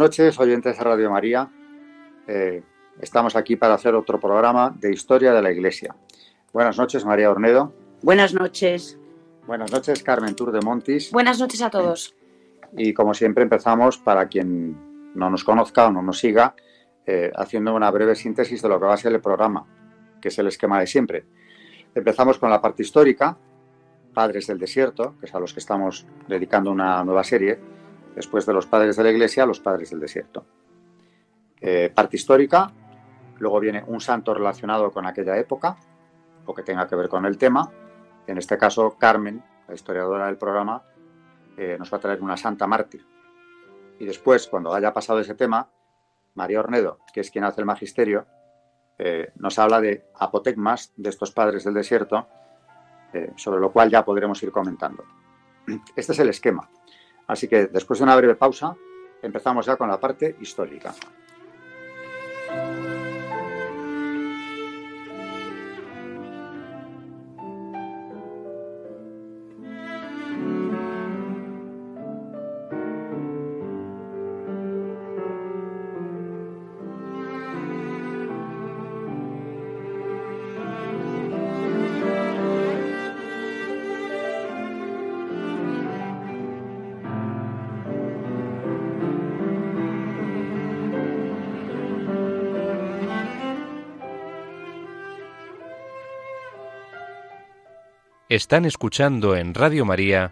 [0.00, 1.48] Noches, oyentes de Radio María.
[2.26, 2.62] Eh,
[3.00, 5.94] estamos aquí para hacer otro programa de historia de la Iglesia.
[6.54, 7.74] Buenas noches, María Ornedo.
[8.02, 8.98] Buenas noches.
[9.46, 11.12] Buenas noches, Carmen Tour de Montis.
[11.12, 12.16] Buenas noches a todos.
[12.76, 16.54] Y como siempre empezamos, para quien no nos conozca o no nos siga,
[17.04, 19.66] eh, haciendo una breve síntesis de lo que va a ser el programa,
[20.22, 21.26] que es el esquema de siempre.
[21.94, 23.36] Empezamos con la parte histórica,
[24.14, 27.79] Padres del Desierto, que es a los que estamos dedicando una nueva serie
[28.14, 30.44] después de los padres de la Iglesia, los padres del desierto.
[31.60, 32.72] Eh, parte histórica,
[33.38, 35.76] luego viene un santo relacionado con aquella época
[36.46, 37.70] o que tenga que ver con el tema.
[38.26, 40.82] En este caso, Carmen, la historiadora del programa,
[41.56, 43.06] eh, nos va a traer una santa mártir.
[43.98, 45.68] Y después, cuando haya pasado ese tema,
[46.34, 48.26] María Ornedo, que es quien hace el magisterio,
[48.98, 52.26] eh, nos habla de apotegmas de estos padres del desierto,
[53.34, 55.02] sobre lo cual ya podremos ir comentando.
[55.96, 56.70] Este es el esquema.
[57.30, 58.76] Así que después de una breve pausa,
[59.22, 60.92] empezamos ya con la parte histórica.
[98.30, 100.30] Están escuchando en Radio María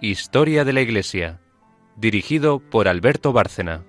[0.00, 1.40] Historia de la Iglesia,
[1.96, 3.82] dirigido por Alberto Bárcena.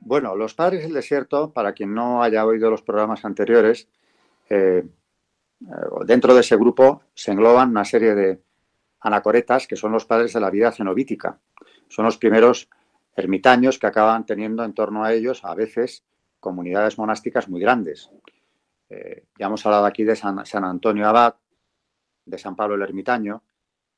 [0.00, 3.88] Bueno, los padres del desierto, para quien no haya oído los programas anteriores,
[4.50, 4.84] eh,
[5.62, 5.66] eh,
[6.04, 8.43] dentro de ese grupo se engloban una serie de,
[9.04, 11.38] anacoretas, que son los padres de la vida cenobítica.
[11.88, 12.70] Son los primeros
[13.14, 16.04] ermitaños que acaban teniendo en torno a ellos, a veces,
[16.40, 18.10] comunidades monásticas muy grandes.
[18.88, 21.36] Eh, ya hemos hablado aquí de San, Antonio Abad,
[22.24, 23.44] de San Pablo el Ermitaño,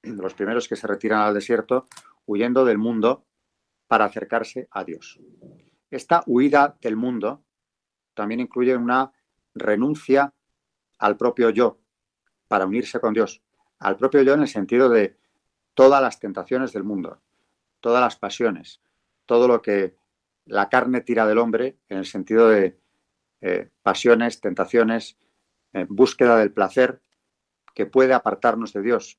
[0.02, 1.86] los primeros que se retiran al desierto
[2.26, 3.24] huyendo del mundo
[3.86, 5.20] para acercarse a Dios.
[5.88, 7.44] Esta huida del mundo
[8.14, 9.12] también incluye una
[9.54, 10.34] renuncia
[10.98, 11.78] al propio yo
[12.48, 13.42] para unirse con Dios,
[13.78, 15.16] al propio yo en el sentido de
[15.74, 17.20] todas las tentaciones del mundo,
[17.80, 18.80] todas las pasiones,
[19.26, 19.94] todo lo que
[20.46, 22.78] la carne tira del hombre en el sentido de
[23.40, 25.18] eh, pasiones, tentaciones,
[25.72, 27.02] eh, búsqueda del placer
[27.74, 29.18] que puede apartarnos de Dios.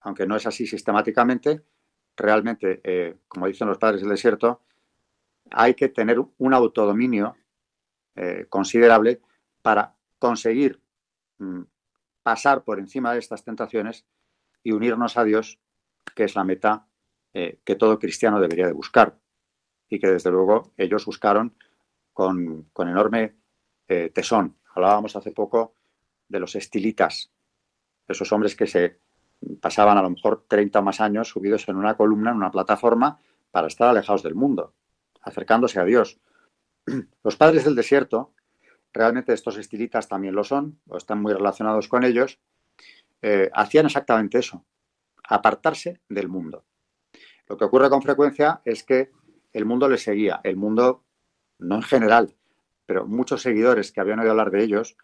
[0.00, 1.62] Aunque no es así sistemáticamente,
[2.16, 4.62] realmente, eh, como dicen los padres del desierto,
[5.50, 7.36] hay que tener un autodominio
[8.50, 9.22] considerable
[9.62, 10.78] para conseguir
[11.38, 11.62] mm,
[12.22, 14.06] pasar por encima de estas tentaciones
[14.62, 15.58] y unirnos a Dios,
[16.14, 16.86] que es la meta
[17.32, 19.18] eh, que todo cristiano debería de buscar
[19.88, 21.54] y que desde luego ellos buscaron
[22.12, 23.36] con, enorme
[23.88, 24.56] eh, tesón.
[24.74, 25.74] Hablábamos hace poco
[26.28, 27.30] de los estilitas,
[28.06, 28.98] esos hombres que se
[29.60, 33.20] pasaban a lo mejor 30 más años subidos en una columna, en una plataforma,
[33.50, 34.74] para estar alejados del mundo,
[35.22, 36.20] acercándose a Dios.
[37.24, 38.32] Los padres del desierto
[38.92, 42.38] realmente estos estilitas también lo son, o están muy relacionados con ellos,
[43.22, 44.64] eh, hacían exactamente eso,
[45.28, 46.64] apartarse del mundo.
[47.46, 49.10] Lo que ocurre con frecuencia es que
[49.52, 51.04] el mundo les seguía, el mundo
[51.58, 52.34] no en general,
[52.86, 54.96] pero muchos seguidores que habían oído hablar de ellos,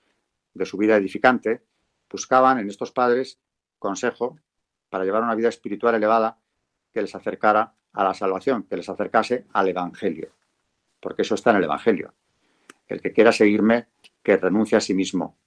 [0.55, 1.63] de su vida edificante,
[2.11, 3.41] buscaban en estos padres
[3.79, 4.39] consejo
[4.89, 6.39] para llevar una vida espiritual elevada
[6.93, 10.31] que les acercara a la salvación, que les acercase al Evangelio,
[11.01, 12.15] porque eso está en el Evangelio
[12.89, 13.89] el que quiera seguirme,
[14.23, 15.39] que renuncie a sí mismo.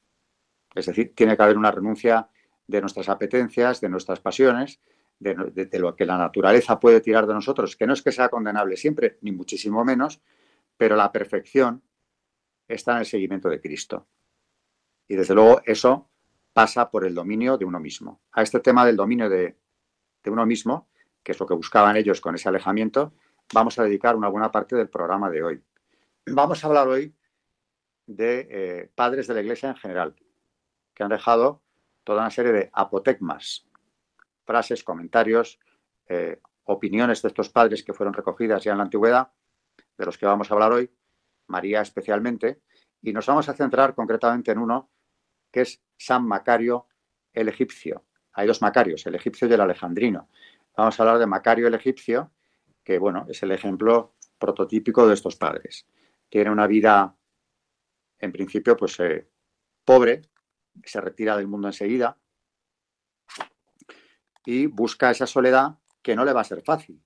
[0.76, 2.30] Es decir, tiene que haber una renuncia
[2.68, 4.80] de nuestras apetencias, de nuestras pasiones,
[5.20, 8.78] de, lo que la naturaleza puede tirar de nosotros, que no es que sea condenable
[8.78, 10.22] siempre, ni muchísimo menos,
[10.78, 11.84] pero la perfección
[12.68, 14.08] está en el seguimiento de Cristo.
[15.08, 16.10] Y desde luego eso
[16.54, 18.22] pasa por el dominio de uno mismo.
[18.32, 19.58] A este tema del dominio de,
[20.26, 20.88] uno mismo,
[21.24, 23.14] que es lo que buscaban ellos con ese alejamiento,
[23.54, 25.64] vamos a dedicar una buena parte del programa de hoy.
[26.28, 27.14] Vamos a hablar hoy
[28.10, 30.16] de eh, padres de la Iglesia en general,
[30.96, 31.62] que han dejado
[32.04, 33.68] toda una serie de apotegmas,
[34.46, 35.60] frases, comentarios,
[36.08, 39.32] eh, opiniones de estos padres que fueron recogidas ya en la antigüedad,
[39.96, 40.92] de los que vamos a hablar hoy,
[41.48, 42.62] María especialmente,
[43.02, 44.90] y nos vamos a centrar concretamente en uno
[45.52, 46.88] que es San Macario
[47.32, 48.06] el egipcio.
[48.34, 50.30] Hay dos Macarios, el egipcio y el alejandrino.
[50.76, 52.32] Vamos a hablar de Macario el egipcio,
[52.84, 55.86] que bueno, es el ejemplo prototípico de estos padres.
[56.28, 57.16] Tiene una vida,
[58.20, 59.28] en principio, pues eh,
[59.84, 60.22] pobre,
[60.84, 62.18] se retira del mundo enseguida
[64.46, 67.02] y busca esa soledad que no le va a ser fácil.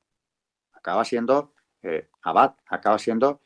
[0.74, 3.42] Acaba siendo eh, abad, acaba siendo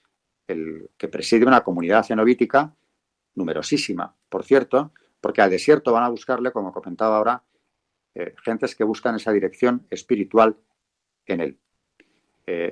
[0.48, 2.74] el que preside una comunidad cenobítica
[3.36, 7.44] numerosísima, por cierto, porque al desierto van a buscarle, como comentaba ahora,
[8.16, 10.58] eh, gentes que buscan esa dirección espiritual
[11.26, 11.60] en él.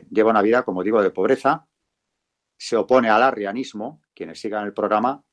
[0.09, 1.68] Lleva una vida, como digo, de pobreza,
[2.57, 5.24] se opone al arrianismo, quienes sigan el programa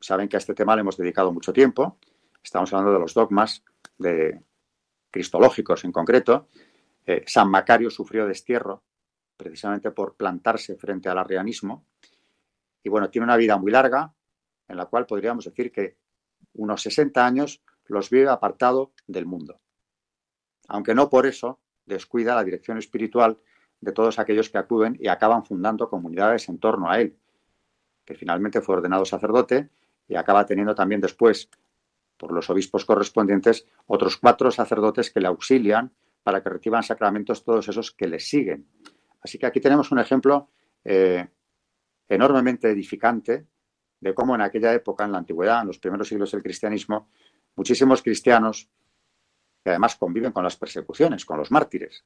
[0.00, 1.98] saben que a este tema le hemos dedicado mucho tiempo,
[2.42, 3.62] estamos hablando de los dogmas
[3.98, 4.42] de
[5.10, 6.48] cristológicos en concreto,
[7.04, 8.82] eh, San Macario sufrió destierro
[9.36, 11.86] precisamente por plantarse frente al arrianismo.
[12.82, 14.12] Y bueno, tiene una vida muy larga,
[14.68, 15.96] en la cual podríamos decir que
[16.54, 19.60] unos 60 años los vive apartado del mundo.
[20.68, 23.38] Aunque no por eso descuida la dirección espiritual
[23.80, 27.16] de todos aquellos que acuden y acaban fundando comunidades en torno a él,
[28.04, 29.70] que finalmente fue ordenado sacerdote
[30.08, 31.48] y acaba teniendo también después,
[32.16, 35.92] por los obispos correspondientes, otros cuatro sacerdotes que le auxilian
[36.22, 38.66] para que reciban sacramentos todos esos que le siguen.
[39.22, 40.50] Así que aquí tenemos un ejemplo
[40.84, 41.26] eh,
[42.08, 43.46] enormemente edificante
[44.00, 47.08] de cómo en aquella época, en la antigüedad, en los primeros siglos del cristianismo,
[47.56, 48.68] muchísimos cristianos,
[49.62, 52.04] que además conviven con las persecuciones, con los mártires,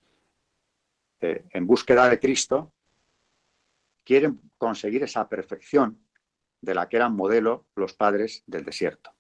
[1.21, 2.73] eh, en búsqueda de Cristo,
[4.05, 5.99] quieren conseguir esa perfección
[6.61, 9.11] de la que eran modelo los padres del desierto.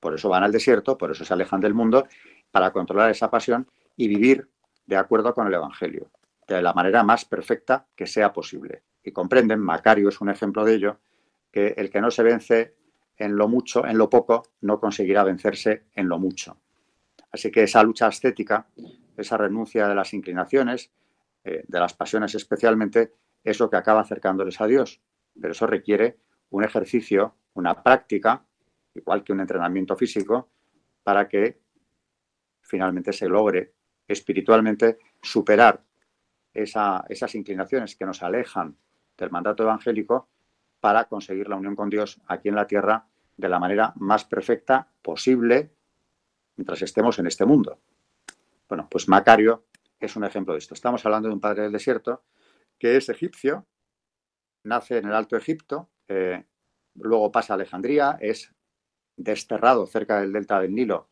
[0.00, 2.06] Por eso van al desierto, por eso se alejan del mundo,
[2.50, 4.48] para controlar esa pasión y vivir
[4.86, 6.10] de acuerdo con el Evangelio,
[6.46, 8.82] de la manera más perfecta que sea posible.
[9.02, 11.00] Y comprenden, Macario es un ejemplo de ello,
[11.50, 12.74] que el que no se vence
[13.16, 16.58] en lo mucho, en lo poco, no conseguirá vencerse en lo mucho.
[17.32, 18.66] Así que esa lucha estética,
[19.16, 20.90] esa renuncia de las inclinaciones,
[21.46, 23.12] eh, de las pasiones especialmente,
[23.44, 25.00] es lo que acaba acercándoles a Dios.
[25.40, 26.18] Pero eso requiere
[26.50, 28.44] un ejercicio, una práctica,
[28.94, 30.48] igual que un entrenamiento físico,
[31.04, 31.60] para que
[32.62, 33.74] finalmente se logre
[34.08, 35.84] espiritualmente superar
[36.52, 38.76] esas inclinaciones que nos alejan
[39.16, 40.28] del mandato evangélico
[40.80, 43.06] para conseguir la unión con Dios aquí en la tierra
[43.36, 45.70] de la manera más perfecta posible
[46.56, 47.78] mientras estemos en este mundo.
[48.68, 49.66] Bueno, pues Macario
[50.00, 50.74] es un ejemplo de esto.
[50.74, 52.22] Estamos hablando de un padre del desierto
[52.78, 53.66] que es egipcio,
[54.64, 56.44] nace en el Alto Egipto, eh,
[56.94, 58.52] luego pasa a Alejandría, es
[59.16, 61.08] desterrado cerca del delta del Nilo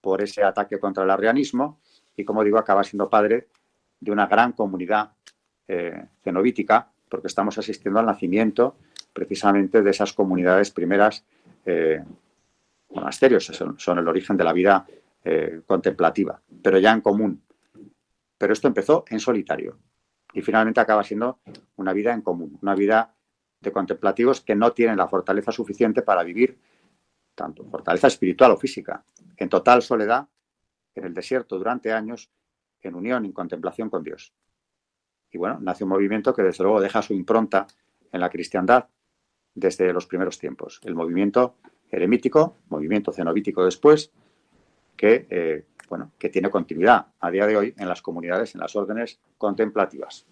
[0.00, 1.80] por ese ataque contra el arrianismo
[2.16, 3.48] y, como digo, acaba siendo padre
[3.98, 5.12] de una gran comunidad
[5.68, 8.76] eh, cenobítica, porque estamos asistiendo al nacimiento
[9.12, 11.24] precisamente de esas comunidades primeras
[11.66, 12.02] eh,
[12.90, 13.46] monasterios,
[13.76, 14.86] son, el origen de la vida
[15.24, 17.42] eh, contemplativa, pero ya en común.
[18.40, 19.76] Pero esto empezó en solitario
[20.32, 21.40] y finalmente acaba siendo
[21.76, 23.14] una vida en común, una vida
[23.60, 26.58] de contemplativos que no tienen la fortaleza suficiente para vivir
[27.34, 29.04] tanto fortaleza espiritual o física,
[29.36, 30.26] en total soledad,
[30.94, 32.30] en el desierto durante años,
[32.80, 34.32] en unión, en contemplación con Dios.
[35.30, 37.66] Y bueno, nace un movimiento que desde luego deja su impronta
[38.10, 38.88] en la cristiandad
[39.54, 40.80] desde los primeros tiempos.
[40.82, 41.56] El movimiento
[41.90, 44.10] eremítico, movimiento cenobítico después,
[44.96, 48.74] que, eh, bueno, que tiene continuidad a día de hoy en las comunidades, en las
[48.76, 50.24] órdenes contemplativas.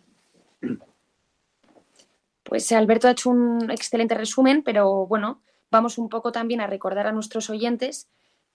[2.44, 7.06] Pues Alberto ha hecho un excelente resumen, pero bueno, vamos un poco también a recordar
[7.06, 8.08] a nuestros oyentes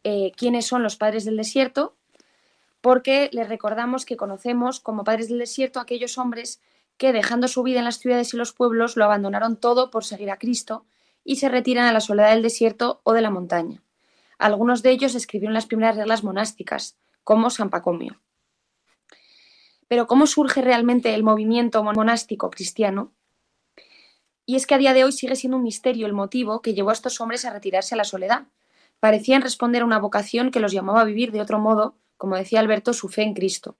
[0.03, 1.95] eh, quiénes son los padres del desierto,
[2.81, 6.61] porque les recordamos que conocemos como padres del desierto aquellos hombres
[6.97, 10.31] que, dejando su vida en las ciudades y los pueblos, lo abandonaron todo por seguir
[10.31, 10.85] a Cristo
[11.23, 13.82] y se retiran a la soledad del desierto o de la montaña.
[14.43, 18.19] Algunos de ellos escribieron las primeras reglas monásticas, como San Pacomio.
[19.87, 23.13] Pero ¿cómo surge realmente el movimiento monástico cristiano?
[24.45, 26.89] Y es que a día de hoy sigue siendo un misterio el motivo que llevó
[26.89, 28.47] a estos hombres a retirarse a la soledad.
[28.99, 32.59] Parecían responder a una vocación que los llamaba a vivir de otro modo, como decía
[32.59, 33.77] Alberto, su fe en Cristo.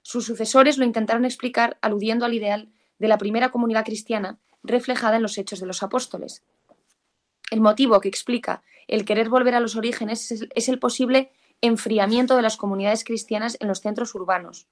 [0.00, 5.22] Sus sucesores lo intentaron explicar aludiendo al ideal de la primera comunidad cristiana reflejada en
[5.22, 6.42] los hechos de los apóstoles.
[7.50, 12.42] El motivo que explica el querer volver a los orígenes es el posible enfriamiento de
[12.42, 14.68] las comunidades cristianas en los centros urbanos.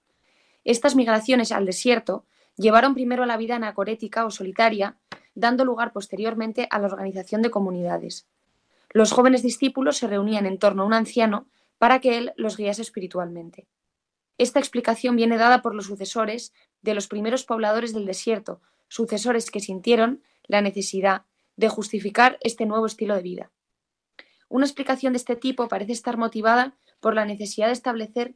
[0.64, 2.26] Estas migraciones al desierto
[2.56, 4.98] llevaron primero a la vida anacorética o solitaria,
[5.34, 8.26] dando lugar posteriormente a la organización de comunidades.
[8.90, 11.46] Los jóvenes discípulos se reunían en torno a un anciano
[11.78, 13.68] para que él los guiase espiritualmente.
[14.36, 16.52] Esta explicación viene dada por los sucesores
[16.82, 21.22] de los primeros pobladores del desierto, sucesores que sintieron la necesidad
[21.56, 23.50] de justificar este nuevo estilo de vida.
[24.50, 28.34] Una explicación de este tipo parece estar motivada por la necesidad de establecer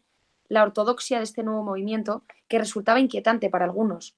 [0.48, 4.16] la ortodoxia de este nuevo movimiento que resultaba inquietante para algunos.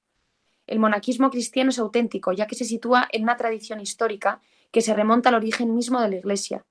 [0.66, 4.92] El monaquismo cristiano es auténtico, ya que se sitúa en una tradición histórica que se
[4.92, 6.66] remonta al origen mismo de la Iglesia.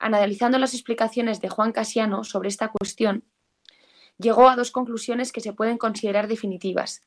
[0.00, 3.22] Analizando las explicaciones de Juan Casiano sobre esta cuestión,
[4.18, 7.02] llegó a dos conclusiones que se pueden considerar definitivas.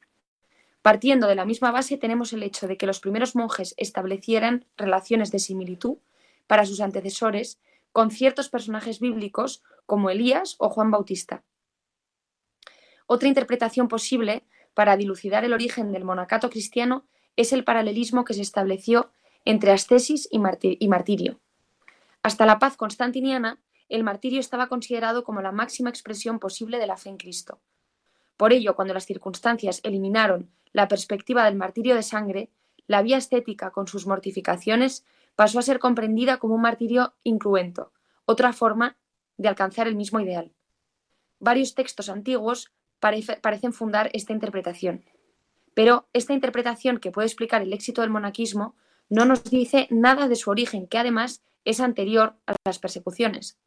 [0.82, 5.30] Partiendo de la misma base tenemos el hecho de que los primeros monjes establecieran relaciones
[5.30, 5.98] de similitud
[6.48, 7.60] para sus antecesores
[7.92, 11.44] con ciertos personajes bíblicos como Elías o Juan Bautista.
[13.06, 18.42] Otra interpretación posible para dilucidar el origen del monacato cristiano es el paralelismo que se
[18.42, 19.12] estableció
[19.46, 21.40] entre ascesis y, martirio.
[22.24, 23.60] Hasta la paz constantiniana,
[23.90, 27.60] el martirio estaba considerado como la máxima expresión posible de la fe en Cristo.
[28.38, 32.50] Por ello, cuando las circunstancias eliminaron la perspectiva del martirio de sangre,
[32.88, 35.06] la vía estética, con sus mortificaciones,
[35.36, 37.92] pasó a ser comprendida como un martirio incruento,
[38.26, 38.98] otra forma
[39.38, 40.54] de alcanzar el mismo ideal.
[41.40, 45.04] Varios textos antiguos parecen fundar esta interpretación.
[45.74, 48.76] Pero esta interpretación que puede explicar el éxito del monaquismo
[49.10, 53.58] no nos dice nada de su origen, que además es anterior a las persecuciones.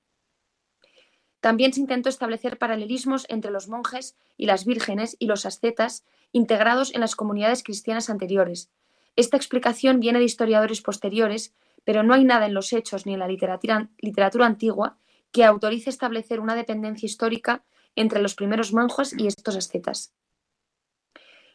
[1.41, 6.95] También se intentó establecer paralelismos entre los monjes y las vírgenes y los ascetas integrados
[6.95, 8.71] en las comunidades cristianas anteriores.
[9.17, 11.55] Esta explicación viene de historiadores posteriores,
[11.85, 14.99] pero no hay nada en los hechos ni en la literatura, literatura antigua
[15.33, 20.15] que autorice establecer una dependencia histórica entre los primeros monjes y estos ascetas.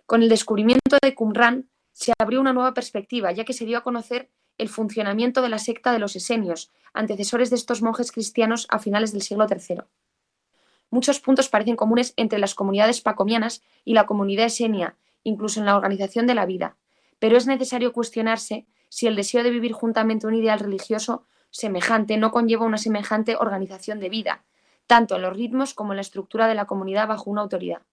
[0.07, 3.83] Con el descubrimiento de Qumran se abrió una nueva perspectiva, ya que se dio a
[3.83, 8.79] conocer el funcionamiento de la secta de los esenios, antecesores de estos monjes cristianos a
[8.79, 9.83] finales del siglo III.
[10.89, 15.77] Muchos puntos parecen comunes entre las comunidades pacomianas y la comunidad esenia, incluso en la
[15.77, 16.75] organización de la vida,
[17.21, 22.31] pero es necesario cuestionarse si el deseo de vivir juntamente un ideal religioso semejante no
[22.31, 24.43] conlleva una semejante organización de vida,
[24.87, 27.83] tanto en los ritmos como en la estructura de la comunidad bajo una autoridad.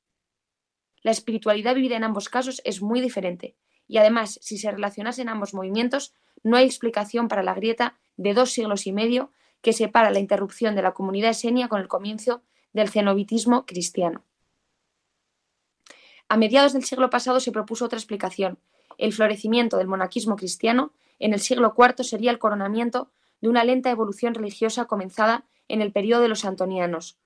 [1.03, 3.55] La espiritualidad vivida en ambos casos es muy diferente,
[3.87, 8.53] y además, si se relacionasen ambos movimientos, no hay explicación para la grieta de dos
[8.53, 9.31] siglos y medio
[9.61, 12.41] que separa la interrupción de la comunidad esenia con el comienzo
[12.73, 14.25] del cenobitismo cristiano.
[16.31, 18.59] A mediados del siglo pasado se propuso otra explicación.
[18.99, 23.91] El florecimiento del monaquismo cristiano en el siglo IV sería el coronamiento de una lenta
[23.91, 27.17] evolución religiosa comenzada en el periodo de los antonianos.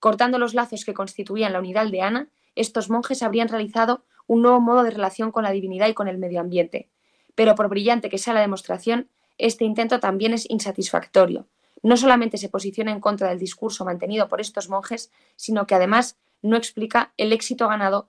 [0.00, 4.82] Cortando los lazos que constituían la unidad aldeana, estos monjes habrían realizado un nuevo modo
[4.82, 6.88] de relación con la divinidad y con el medio ambiente.
[7.34, 11.46] Pero por brillante que sea la demostración, este intento también es insatisfactorio.
[11.82, 16.18] No solamente se posiciona en contra del discurso mantenido por estos monjes, sino que además
[16.42, 18.08] no explica el éxito ganado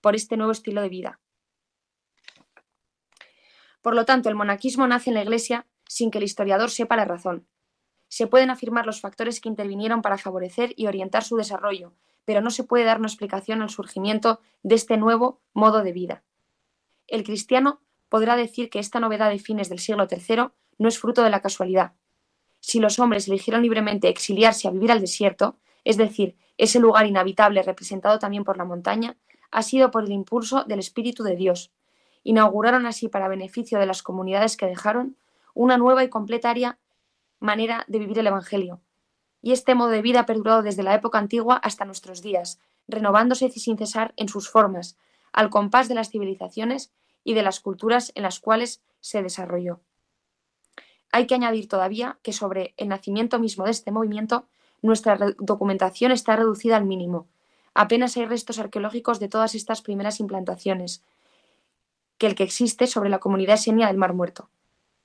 [0.00, 1.20] por este nuevo estilo de vida.
[3.82, 7.04] Por lo tanto, el monaquismo nace en la Iglesia sin que el historiador sepa la
[7.04, 7.46] razón.
[8.08, 11.94] Se pueden afirmar los factores que intervinieron para favorecer y orientar su desarrollo,
[12.24, 16.22] pero no se puede dar una explicación al surgimiento de este nuevo modo de vida.
[17.06, 21.22] El cristiano podrá decir que esta novedad de fines del siglo III no es fruto
[21.22, 21.92] de la casualidad.
[22.60, 27.62] Si los hombres eligieron libremente exiliarse a vivir al desierto, es decir, ese lugar inhabitable
[27.62, 29.16] representado también por la montaña,
[29.50, 31.72] ha sido por el impulso del Espíritu de Dios.
[32.22, 35.16] Inauguraron así, para beneficio de las comunidades que dejaron,
[35.54, 36.78] una nueva y completa área
[37.38, 38.80] manera de vivir el Evangelio.
[39.42, 43.48] Y este modo de vida ha perdurado desde la época antigua hasta nuestros días, renovándose
[43.50, 44.98] sin cesar en sus formas,
[45.32, 46.92] al compás de las civilizaciones
[47.24, 49.80] y de las culturas en las cuales se desarrolló.
[51.12, 54.46] Hay que añadir todavía que sobre el nacimiento mismo de este movimiento,
[54.82, 57.26] nuestra documentación está reducida al mínimo.
[57.74, 61.02] Apenas hay restos arqueológicos de todas estas primeras implantaciones,
[62.20, 64.50] que el que existe sobre la comunidad esenia del Mar Muerto.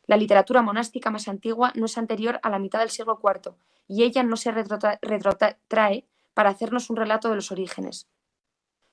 [0.05, 3.55] La literatura monástica más antigua no es anterior a la mitad del siglo IV
[3.87, 8.09] y ella no se retrotrae para hacernos un relato de los orígenes.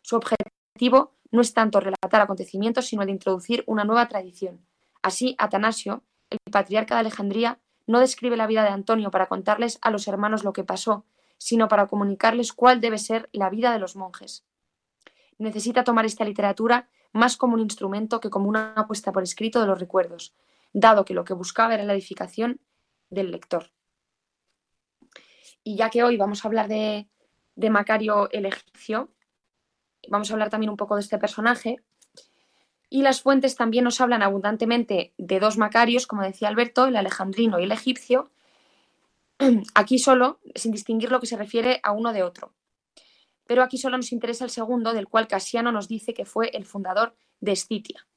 [0.02, 4.64] Su objetivo no es tanto relatar acontecimientos, sino el de introducir una nueva tradición.
[5.02, 9.90] Así, Atanasio, el patriarca de Alejandría, no describe la vida de Antonio para contarles a
[9.90, 11.04] los hermanos lo que pasó,
[11.38, 14.44] sino para comunicarles cuál debe ser la vida de los monjes.
[15.38, 19.66] Necesita tomar esta literatura más como un instrumento que como una apuesta por escrito de
[19.66, 20.34] los recuerdos,
[20.72, 22.60] dado que lo que buscaba era la edificación
[23.10, 23.70] del lector.
[25.62, 27.08] Y ya que hoy vamos a hablar de,
[27.70, 29.10] Macario el egipcio,
[30.08, 31.76] vamos a hablar también un poco de este personaje.
[32.88, 37.58] Y las fuentes también nos hablan abundantemente de dos Macarios, como decía Alberto, el alejandrino
[37.58, 38.30] y el egipcio,
[39.74, 42.52] aquí solo, sin distinguir lo que se refiere a uno de otro.
[43.52, 46.64] Pero aquí solo nos interesa el segundo, del cual Casiano nos dice que fue el
[46.64, 48.08] fundador de Escitia.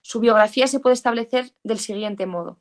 [0.00, 2.60] Su biografía se puede establecer del siguiente modo.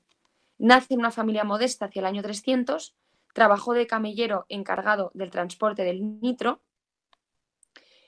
[0.58, 2.96] Nace en una familia modesta hacia el año 300,
[3.36, 6.64] trabajó de camellero encargado del transporte del nitro.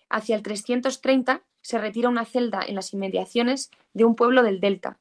[0.09, 4.61] Hacia el 330 se retira a una celda en las inmediaciones de un pueblo del
[4.61, 4.97] Delta.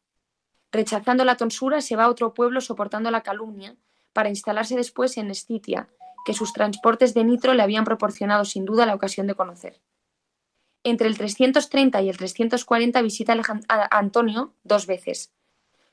[0.70, 3.78] Rechazando la tonsura, se va a otro pueblo soportando la calumnia
[4.12, 5.88] para instalarse después en Escitia,
[6.24, 9.80] que sus transportes de nitro le habían proporcionado sin duda la ocasión de conocer.
[10.82, 13.36] Entre el 330 y el 340 visita
[13.68, 15.32] a Antonio dos veces.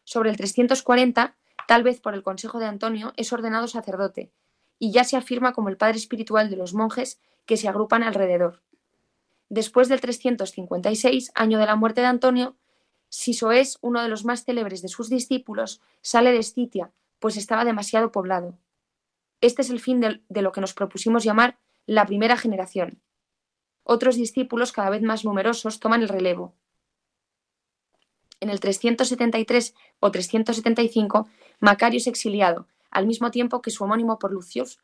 [0.03, 1.35] Sobre el 340,
[1.67, 4.31] tal vez por el consejo de Antonio, es ordenado sacerdote,
[4.79, 8.61] y ya se afirma como el padre espiritual de los monjes que se agrupan alrededor.
[9.47, 12.55] Después del 356, año de la muerte de Antonio,
[13.09, 18.11] Sisoés, uno de los más célebres de sus discípulos, sale de Escitia, pues estaba demasiado
[18.11, 18.57] poblado.
[19.41, 23.01] Este es el fin de, lo que nos propusimos llamar la primera generación.
[23.83, 26.53] Otros discípulos, cada vez más numerosos, toman el relevo.
[28.39, 31.27] En el 373 o 375,
[31.60, 34.79] Macario es exiliado, al mismo tiempo que su homónimo por Lucius,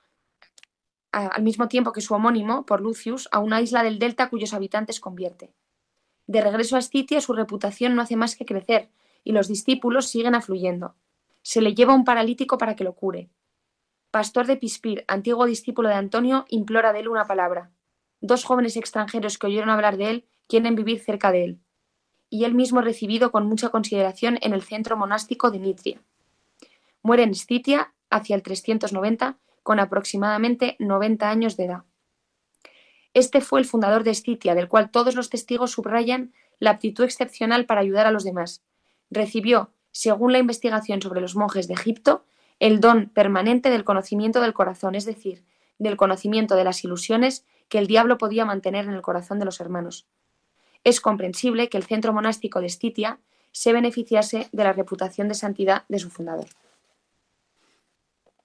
[1.11, 4.99] al mismo tiempo que su homónimo por Lucius, a una isla del delta cuyos habitantes
[4.99, 5.53] convierte.
[6.25, 8.89] De regreso a Escitia, su reputación no hace más que crecer
[9.23, 10.95] y los discípulos siguen afluyendo
[11.47, 13.29] se le lleva un paralítico para que lo cure.
[14.11, 17.71] Pastor de Pispir, antiguo discípulo de Antonio, implora de él una palabra.
[18.21, 21.59] Dos jóvenes extranjeros que oyeron hablar de él quieren vivir cerca de él.
[22.29, 26.01] Y él mismo recibido con mucha consideración en el centro monástico de Nitria.
[27.01, 31.83] Muere en Scitia hacia el 390 con aproximadamente 90 años de edad.
[33.13, 37.65] Este fue el fundador de Scitia, del cual todos los testigos subrayan la aptitud excepcional
[37.65, 38.63] para ayudar a los demás.
[39.09, 42.23] Recibió, según la investigación sobre los monjes de Egipto,
[42.59, 45.43] el don permanente del conocimiento del corazón, es decir,
[45.77, 49.59] del conocimiento de las ilusiones que el diablo podía mantener en el corazón de los
[49.59, 50.07] hermanos.
[50.83, 53.19] Es comprensible que el centro monástico de Estitia
[53.51, 56.45] se beneficiase de la reputación de santidad de su fundador.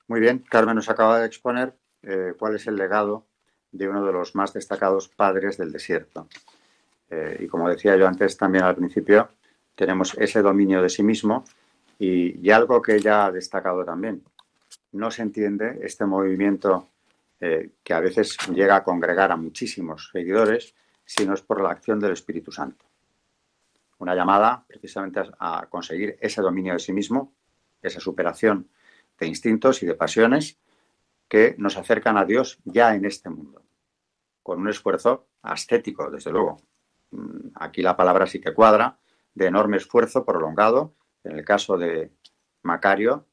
[0.09, 3.27] Muy bien, Carmen nos acaba de exponer eh, cuál es el legado
[3.71, 6.29] de uno de los más destacados padres del desierto.
[7.11, 9.29] Eh, y como decía yo antes también al principio,
[9.75, 11.45] tenemos ese dominio de sí mismo
[12.05, 14.25] y, algo que ella ha destacado también.
[14.91, 16.89] No se entiende este movimiento
[17.41, 21.71] eh, que a veces llega a congregar a muchísimos seguidores si no es por la
[21.71, 22.85] acción del Espíritu Santo.
[23.99, 27.33] Una llamada precisamente a, conseguir ese dominio de sí mismo,
[27.81, 28.69] esa superación
[29.21, 30.59] de instintos y de pasiones
[31.29, 33.63] que nos acercan a Dios ya en este mundo,
[34.43, 36.61] con un esfuerzo ascético, desde luego.
[37.13, 38.99] Mm, aquí la palabra sí que cuadra,
[39.35, 42.13] de enorme esfuerzo prolongado, en el caso de
[42.63, 43.27] Macario,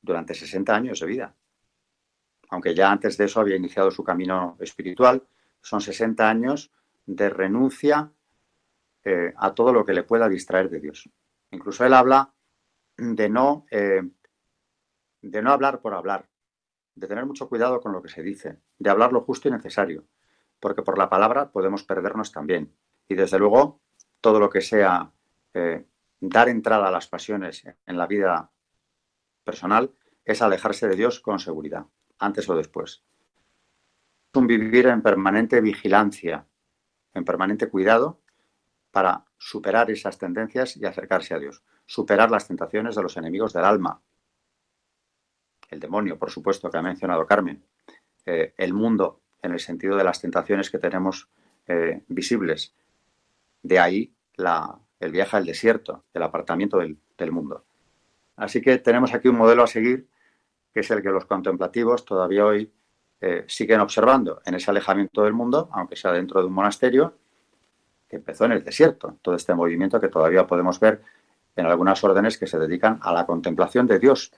[0.00, 1.34] durante 60 años de vida.
[2.50, 5.22] Aunque ya antes de eso había iniciado su camino espiritual,
[5.60, 6.70] son 60 años
[7.06, 8.12] de renuncia
[9.04, 11.08] eh, a todo lo que le pueda distraer de Dios.
[11.50, 12.32] Incluso él habla
[12.96, 14.02] de no, eh,
[15.22, 16.28] de no hablar por hablar,
[16.94, 20.04] de tener mucho cuidado con lo que se dice, de hablar lo justo y necesario,
[20.60, 22.72] porque por la palabra podemos perdernos también.
[23.08, 23.80] Y desde luego
[24.20, 25.10] todo lo que sea
[25.54, 25.84] eh,
[26.28, 28.50] dar entrada a las pasiones en la vida
[29.44, 29.92] personal
[30.24, 31.86] es alejarse de Dios con seguridad,
[32.18, 33.04] antes o después.
[34.32, 36.46] Es un vivir en permanente vigilancia,
[37.12, 38.20] en permanente cuidado
[38.90, 43.64] para superar esas tendencias y acercarse a Dios, superar las tentaciones de los enemigos del
[43.64, 44.00] alma,
[45.68, 47.64] el demonio, por supuesto, que ha mencionado Carmen,
[48.26, 51.28] eh, el mundo en el sentido de las tentaciones que tenemos
[51.66, 52.74] eh, visibles,
[53.62, 54.14] de ahí
[55.04, 57.64] el viaje al desierto, el apartamiento del, mundo.
[58.36, 60.08] Así que tenemos aquí un modelo a seguir,
[60.72, 62.72] que es el que los contemplativos todavía hoy
[63.20, 67.16] eh, siguen observando en ese alejamiento del mundo, aunque sea dentro de un monasterio,
[68.08, 69.18] que empezó en el desierto.
[69.22, 71.02] Todo este movimiento que todavía podemos ver
[71.54, 74.32] en algunas órdenes que se dedican a la contemplación de Dios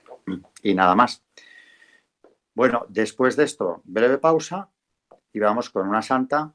[0.61, 1.23] y nada más.
[2.53, 4.69] Bueno, después de esto, breve pausa
[5.31, 6.53] y vamos con una santa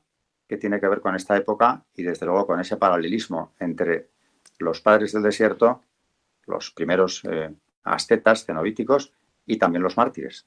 [0.52, 4.10] que tiene que ver con esta época y desde luego con ese paralelismo entre
[4.58, 5.80] los padres del desierto,
[6.46, 9.14] los primeros eh, ascetas cenobíticos
[9.46, 10.46] y también los mártires.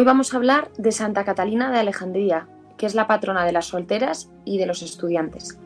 [0.00, 3.66] Hoy vamos a hablar de Santa Catalina de Alejandría, que es la patrona de las
[3.66, 5.58] solteras y de los estudiantes.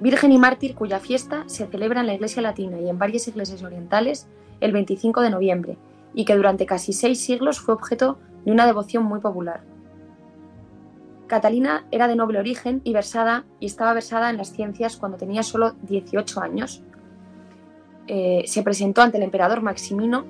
[0.00, 3.62] Virgen y mártir cuya fiesta se celebra en la Iglesia Latina y en varias iglesias
[3.62, 4.28] orientales
[4.62, 5.76] el 25 de noviembre
[6.14, 9.60] y que durante casi seis siglos fue objeto de una devoción muy popular.
[11.26, 15.42] Catalina era de noble origen y versada y estaba versada en las ciencias cuando tenía
[15.42, 16.82] solo 18 años.
[18.06, 20.24] Eh, se presentó ante el emperador Maximino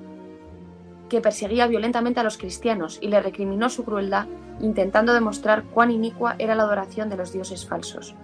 [1.13, 4.25] que perseguía violentamente a los cristianos y le recriminó su crueldad,
[4.59, 8.15] intentando demostrar cuán inicua era la adoración de los dioses falsos.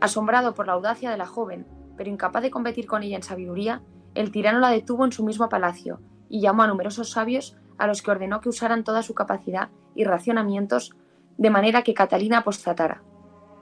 [0.00, 3.82] Asombrado por la audacia de la joven, pero incapaz de competir con ella en sabiduría,
[4.14, 8.00] el tirano la detuvo en su mismo palacio y llamó a numerosos sabios a los
[8.00, 10.94] que ordenó que usaran toda su capacidad y racionamientos
[11.36, 13.02] de manera que Catalina apostatara.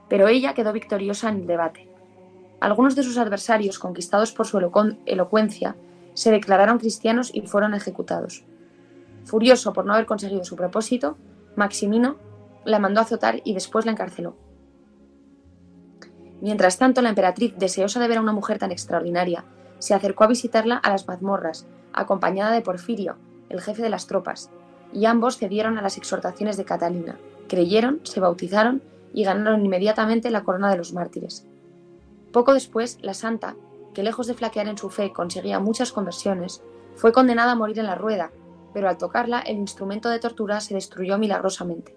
[0.09, 1.89] Pero ella quedó victoriosa en el debate.
[2.59, 4.59] Algunos de sus adversarios, conquistados por su
[5.07, 5.75] elocuencia,
[6.17, 8.43] se declararon cristianos y fueron ejecutados.
[9.23, 11.15] Furioso por no haber conseguido su propósito,
[11.55, 12.15] Maximino
[12.65, 14.35] la mandó azotar y después la encarceló.
[16.41, 19.45] Mientras tanto, la emperatriz, deseosa de ver a una mujer tan extraordinaria,
[19.77, 23.17] se acercó a visitarla a las mazmorras, acompañada de Porfirio,
[23.49, 24.49] el jefe de las tropas,
[24.93, 28.81] y ambos cedieron a las exhortaciones de Catalina, creyeron, se bautizaron
[29.13, 31.45] y ganaron inmediatamente la corona de los mártires.
[32.31, 33.55] Poco después, la santa,
[33.97, 36.61] que lejos de flaquear en su fe conseguía muchas conversiones,
[36.95, 38.29] fue condenada a morir en la rueda,
[38.71, 41.95] pero al tocarla el instrumento de tortura se destruyó milagrosamente.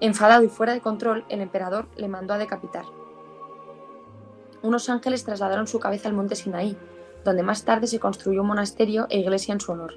[0.00, 2.84] Enfadado y fuera de control, el emperador le mandó a decapitar.
[4.60, 6.76] Unos ángeles trasladaron su cabeza al monte Sinaí,
[7.24, 9.94] donde más tarde se construyó un monasterio e iglesia en su honor.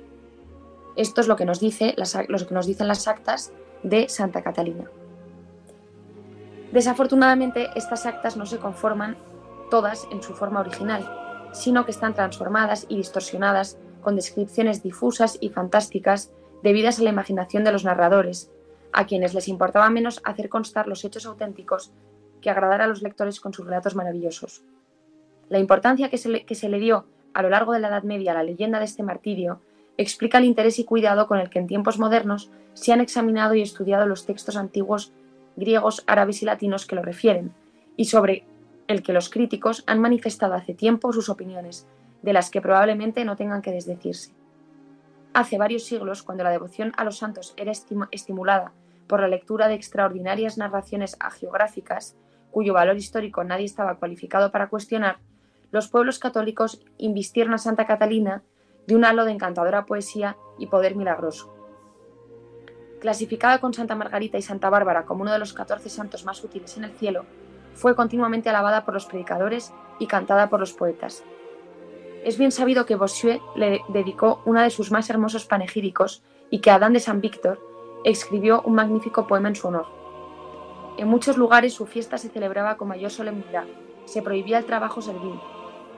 [0.95, 4.85] Esto es lo que nos, lo que nos dicen las actas de Santa Catalina.
[6.71, 9.17] Desafortunadamente, estas actas no se conforman
[9.71, 11.09] todas en su forma original,
[11.53, 16.31] sino que están transformadas y distorsionadas con descripciones difusas y fantásticas
[16.61, 18.51] debidas a la imaginación de los narradores,
[18.93, 21.91] a quienes les importaba menos hacer constar los hechos auténticos
[22.41, 24.63] que agradar a los lectores con sus relatos maravillosos.
[25.49, 26.29] La importancia que se,
[26.69, 29.61] le, dio a lo largo de la Edad Media a la leyenda de este martirio
[29.97, 33.61] explica el interés y cuidado con el que en tiempos modernos se han examinado y
[33.61, 35.13] estudiado los textos antiguos
[35.55, 37.53] griegos, árabes y latinos que lo refieren,
[37.97, 38.45] y sobre
[38.91, 41.87] el que los críticos han manifestado hace tiempo sus opiniones,
[42.21, 44.33] de las que probablemente no tengan que desdecirse.
[45.33, 48.73] Hace varios siglos, cuando la devoción a los santos era estimulada
[49.07, 52.15] por la lectura de extraordinarias narraciones agiográficas,
[52.51, 55.17] cuyo valor histórico nadie estaba cualificado para cuestionar,
[55.71, 58.43] los pueblos católicos invistieron a Santa Catalina
[58.87, 61.55] de un halo de encantadora poesía y poder milagroso.
[62.99, 66.75] Clasificada con Santa Margarita y Santa Bárbara como uno de los catorce santos más útiles
[66.77, 67.25] en el cielo,
[67.73, 71.23] fue continuamente alabada por los predicadores y cantada por los poetas.
[72.23, 76.71] Es bien sabido que Bossuet le dedicó uno de sus más hermosos panegíricos y que
[76.71, 77.59] Adán de San Víctor
[78.03, 79.87] escribió un magnífico poema en su honor.
[80.97, 83.65] En muchos lugares su fiesta se celebraba con mayor solemnidad,
[84.05, 85.39] se prohibía el trabajo servil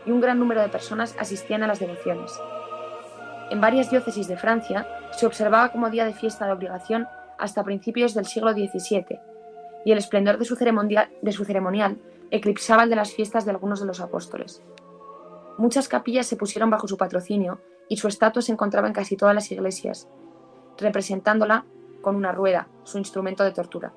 [0.05, 2.31] y un gran número de personas asistían a las devociones.
[3.49, 7.07] En varias diócesis de Francia se observaba como día de fiesta de obligación
[7.37, 9.32] hasta principios del siglo XVII
[9.85, 11.97] y el esplendor de su, ceremonial, de su ceremonial
[12.31, 14.61] eclipsaba el de las fiestas de algunos de los apóstoles.
[15.57, 19.35] Muchas capillas se pusieron bajo su patrocinio y su estatua se encontraba en casi todas
[19.35, 20.07] las iglesias,
[20.77, 21.65] representándola
[22.01, 23.93] con una rueda, su instrumento de tortura.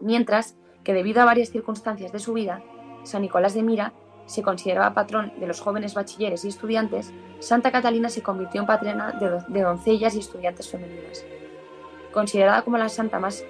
[0.00, 2.62] Mientras que debido a varias circunstancias de su vida,
[3.04, 3.92] San Nicolás de Mira
[4.26, 9.12] se consideraba patrón de los jóvenes bachilleres y estudiantes, Santa Catalina se convirtió en patrona
[9.12, 11.24] de, doncellas y estudiantes femeninas.
[12.12, 13.44] Considerada como la santa más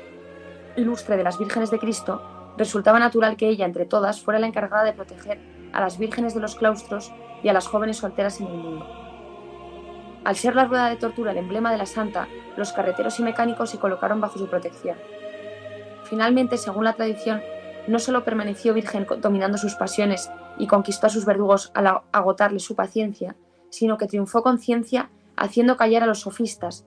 [0.76, 2.22] ilustre de las vírgenes de Cristo,
[2.56, 5.40] resultaba natural que ella, entre todas, fuera la encargada de proteger
[5.72, 8.86] a las vírgenes de los claustros y a las jóvenes solteras en el mundo.
[10.24, 13.70] Al ser la rueda de tortura el emblema de la santa, los carreteros y mecánicos
[13.70, 14.98] se colocaron bajo su protección.
[16.04, 17.40] Finalmente, según la tradición,
[17.86, 22.74] no solo permaneció virgen dominando sus pasiones y conquistó a sus verdugos al agotarle su
[22.74, 23.36] paciencia,
[23.70, 26.84] sino que triunfó con ciencia haciendo callar a los sofistas.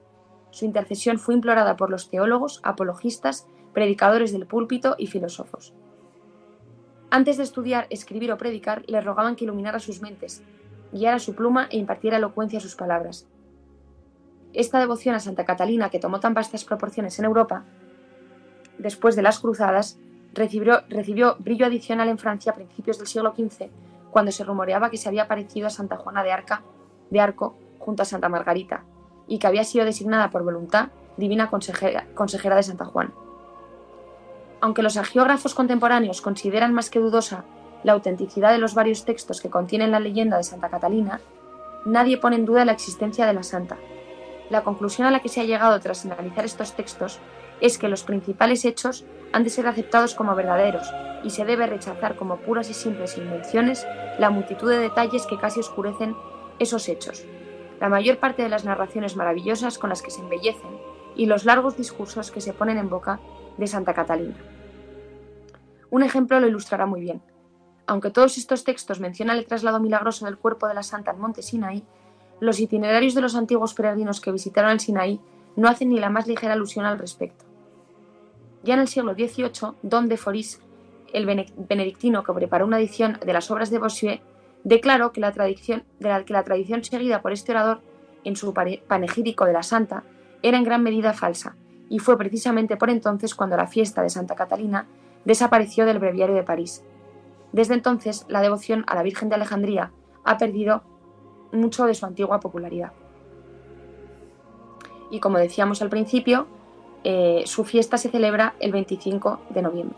[0.52, 5.74] Su intercesión fue implorada por los teólogos, apologistas, predicadores del púlpito y filósofos.
[7.10, 10.44] Antes de estudiar, escribir o predicar, le rogaban que iluminara sus mentes,
[10.92, 13.28] guiara su pluma e impartiera elocuencia a sus palabras.
[14.54, 17.66] Esta devoción a Santa Catalina, que tomó tan vastas proporciones en Europa,
[18.78, 20.00] después de las cruzadas,
[20.34, 20.84] recibió,
[21.40, 23.70] brillo adicional en Francia a principios del siglo XV,
[24.12, 26.32] cuando se rumoreaba que se había parecido a Santa Juana de,
[27.10, 28.84] de Arco junto a Santa Margarita,
[29.28, 33.14] y que había sido designada por voluntad divina consejera, consejera de Santa Juana.
[34.64, 37.44] Aunque los agiógrafos contemporáneos consideran más que dudosa
[37.84, 41.20] la autenticidad de los varios textos que contienen la leyenda de Santa Catalina,
[41.84, 43.76] nadie pone en duda la existencia de la santa.
[44.50, 47.20] La conclusión a la que se ha llegado tras analizar estos textos
[47.60, 50.90] es que los principales hechos han de ser aceptados como verdaderos
[51.26, 53.86] y se debe rechazar como puras y simples invenciones
[54.18, 56.16] la multitud de detalles que casi oscurecen
[56.60, 57.26] esos hechos,
[57.82, 60.80] la mayor parte de las narraciones maravillosas con las que se embellecen
[61.18, 63.20] y los largos discursos que se ponen en boca
[63.58, 64.53] de Santa Catalina.
[65.94, 67.22] Un ejemplo lo ilustrará muy bien.
[67.86, 71.44] Aunque todos estos textos mencionan el traslado milagroso del cuerpo de la Santa al monte
[71.44, 71.84] Sinaí,
[72.40, 75.22] los itinerarios de los antiguos peregrinos que visitaron el Sinaí
[75.56, 77.46] no hacen ni la más ligera alusión al respecto.
[78.64, 80.64] Ya en el siglo XVIII, Don de Foris,
[81.14, 84.22] el benedictino que preparó una edición de las obras de Bossuet,
[84.64, 87.82] declaró que la, tradición, que la tradición seguida por este orador
[88.24, 90.06] en su panegírico de la Santa
[90.42, 91.56] era en gran medida falsa,
[91.88, 94.88] y fue precisamente por entonces cuando la fiesta de Santa Catalina
[95.26, 96.84] desapareció del breviario de París.
[97.52, 99.92] Desde entonces, la devoción a la Virgen de Alejandría
[100.24, 100.84] ha perdido
[101.52, 102.94] mucho de su antigua popularidad.
[105.12, 106.48] Y como decíamos al principio,
[107.04, 109.98] eh, su fiesta se celebra el 25 de noviembre.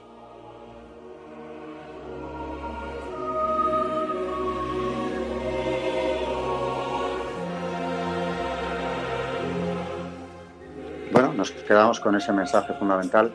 [11.12, 13.32] Bueno, nos quedamos con ese mensaje fundamental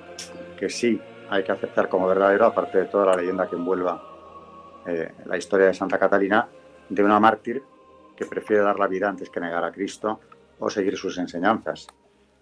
[0.59, 1.01] que sí
[1.31, 4.03] hay que aceptar como verdadero, aparte de toda la leyenda que envuelva
[4.87, 6.49] eh, la historia de Santa Catalina,
[6.89, 7.63] de una mártir
[8.17, 10.21] que prefiere dar la vida antes que negar a Cristo
[10.59, 11.87] o seguir sus enseñanzas.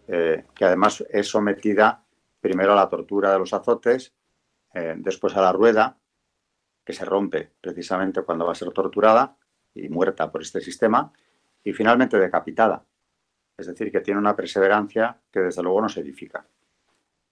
[0.06, 2.02] Eh, que además es sometida
[2.40, 4.14] primero a la tortura de los azotes,
[4.72, 5.98] eh, después a la rueda,
[6.82, 9.36] que se rompe precisamente cuando va a ser torturada
[9.74, 11.12] y muerta por este sistema,
[11.62, 12.82] y finalmente decapitada.
[13.58, 16.46] Es decir, que tiene una perseverancia que desde luego no se edifica.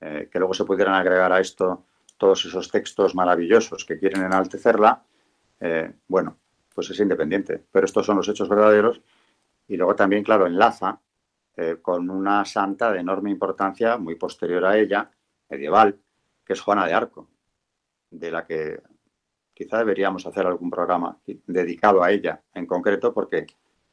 [0.00, 1.85] Eh, que luego se pudieran agregar a esto
[2.16, 5.02] todos esos textos maravillosos que quieren enaltecerla,
[6.09, 6.37] bueno,
[6.74, 7.62] pues es independiente.
[7.70, 9.02] Pero estos son los hechos verdaderos
[9.68, 11.00] y luego también, claro, enlaza
[11.56, 15.11] eh, con una santa de enorme importancia, muy posterior a ella,
[15.48, 15.98] medieval,
[16.44, 17.28] que es Juana de Arco,
[18.11, 18.82] de la que
[19.54, 23.46] quizá deberíamos hacer algún programa dedicado a ella en concreto, porque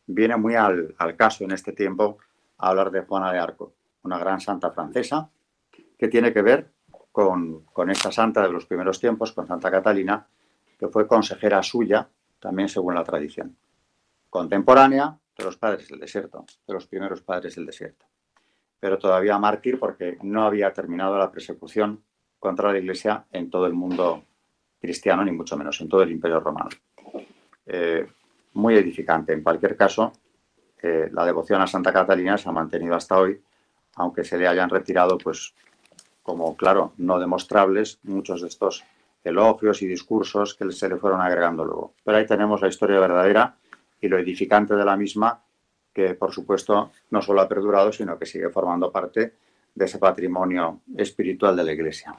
[0.05, 2.17] viene muy al, caso en este tiempo
[2.57, 5.29] hablar de Juana de Arco, una gran santa francesa,
[6.03, 6.69] que tiene que ver
[7.13, 10.27] con, con esta santa de los primeros tiempos, con Santa Catalina,
[10.77, 12.09] que fue consejera suya,
[12.41, 13.55] también según la tradición.
[14.29, 18.05] Contemporánea, de los padres del desierto, de los primeros padres del desierto.
[18.81, 22.03] Pero todavía mártir porque no había terminado la persecución
[22.37, 24.25] contra la Iglesia en todo el mundo
[24.81, 26.69] cristiano, ni mucho menos en todo el Imperio Romano.
[27.65, 28.05] Eh,
[28.55, 29.31] muy edificante.
[29.31, 30.11] En cualquier caso,
[30.81, 33.41] eh, la devoción a Santa Catalina se ha mantenido hasta hoy,
[33.95, 35.55] aunque se le hayan retirado, pues,
[36.23, 38.83] como claro, no demostrables muchos de estos
[39.23, 41.93] elogios y discursos que se le fueron agregando luego.
[42.03, 43.55] Pero ahí tenemos la historia verdadera
[44.01, 45.41] y lo edificante de la misma,
[45.93, 49.33] que por supuesto no solo ha perdurado, sino que sigue formando parte
[49.75, 52.15] de ese patrimonio espiritual de la Iglesia.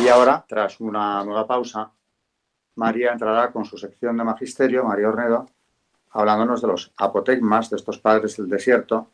[0.00, 1.90] Y ahora, tras una nueva pausa,
[2.76, 5.46] María entrará con su sección de magisterio, María Ornedo,
[6.10, 9.10] hablándonos de los apotegmas, de estos padres del desierto,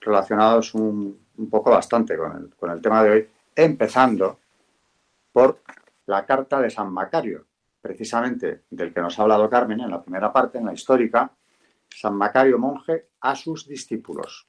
[0.00, 1.18] relacionados un,
[1.50, 4.40] poco bastante con el, con el tema de hoy, empezando
[5.32, 5.62] por
[6.06, 7.46] la carta de San Macario,
[7.80, 11.32] precisamente del que nos ha hablado Carmen en la primera parte, en la histórica,
[11.88, 14.48] San Macario monje a sus discípulos.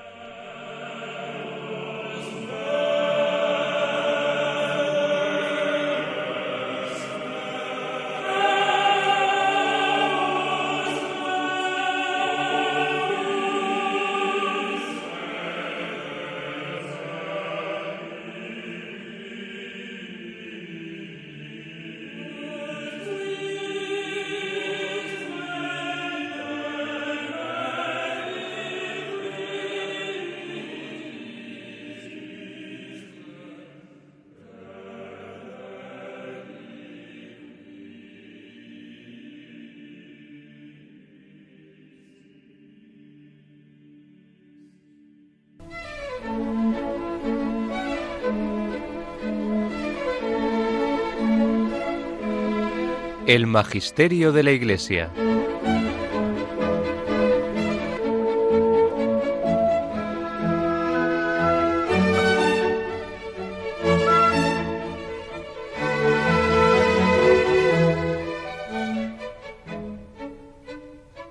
[53.33, 55.09] El Magisterio de la Iglesia.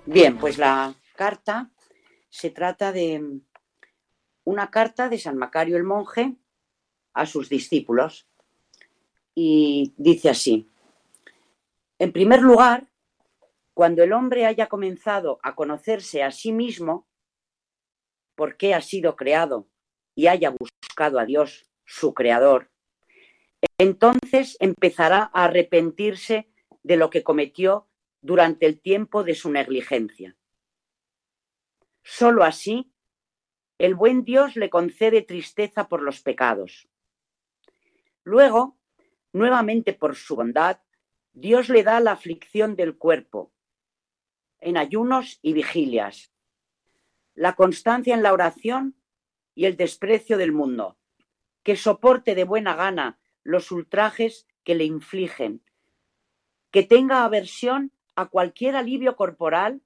[0.06, 1.70] Bien, pues la carta
[2.30, 3.42] se trata de
[4.44, 6.34] una carta de San Macario el monje
[7.12, 8.26] a sus discípulos
[9.34, 10.69] y dice así.
[12.00, 12.88] En primer lugar,
[13.74, 17.06] cuando el hombre haya comenzado a conocerse a sí mismo,
[18.34, 19.68] por qué ha sido creado
[20.14, 22.70] y haya buscado a Dios, su creador,
[23.76, 26.50] entonces empezará a arrepentirse
[26.82, 27.86] de lo que cometió
[28.22, 30.38] durante el tiempo de su negligencia.
[32.02, 32.94] Solo así,
[33.76, 36.88] el buen Dios le concede tristeza por los pecados.
[38.24, 38.78] Luego,
[39.34, 40.80] nuevamente por su bondad,
[41.32, 43.52] Dios le da la aflicción del cuerpo,
[44.58, 46.32] en ayunos y vigilias,
[47.34, 48.96] la constancia en la oración
[49.54, 50.98] y el desprecio del mundo,
[51.62, 55.62] que soporte de buena gana los ultrajes que le infligen,
[56.70, 59.82] que tenga aversión a cualquier alivio corporal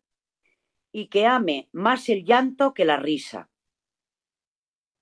[0.92, 3.50] y que ame más el llanto que la risa.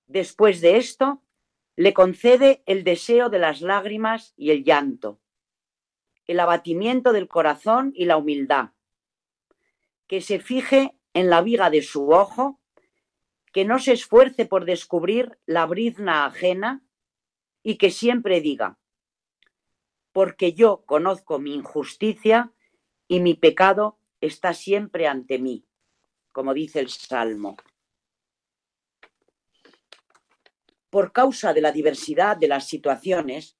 [0.07, 1.23] Después de esto,
[1.75, 5.22] le concede el deseo de las lágrimas y el llanto,
[6.27, 8.69] el abatimiento del corazón y la humildad,
[10.07, 12.59] que se fije en la viga de su ojo,
[13.51, 16.83] que no se esfuerce por descubrir la brizna ajena
[17.61, 18.79] y que siempre diga,
[20.11, 22.51] porque yo conozco mi injusticia
[23.07, 25.65] y mi pecado está siempre ante mí,
[26.31, 27.57] como dice el Salmo.
[30.89, 33.57] Por causa de la diversidad de las situaciones,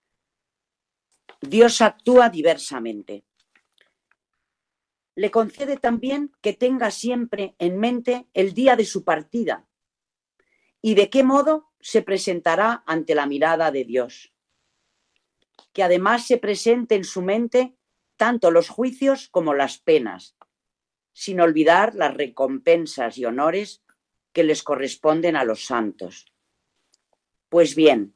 [1.49, 3.25] Dios actúa diversamente.
[5.15, 9.67] Le concede también que tenga siempre en mente el día de su partida
[10.81, 14.33] y de qué modo se presentará ante la mirada de Dios.
[15.73, 17.75] Que además se presente en su mente
[18.15, 20.37] tanto los juicios como las penas,
[21.11, 23.83] sin olvidar las recompensas y honores
[24.31, 26.33] que les corresponden a los santos.
[27.49, 28.13] Pues bien,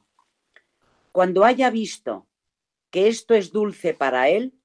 [1.12, 2.26] cuando haya visto
[2.90, 4.58] que esto es dulce para él,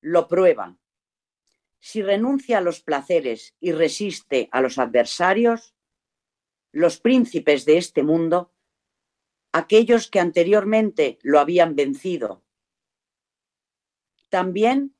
[0.00, 0.78] lo prueba
[1.86, 5.76] si renuncia a los placeres y resiste a los adversarios,
[6.72, 8.52] los príncipes de este mundo,
[9.52, 12.44] aquellos que anteriormente lo habían vencido,
[14.30, 14.96] también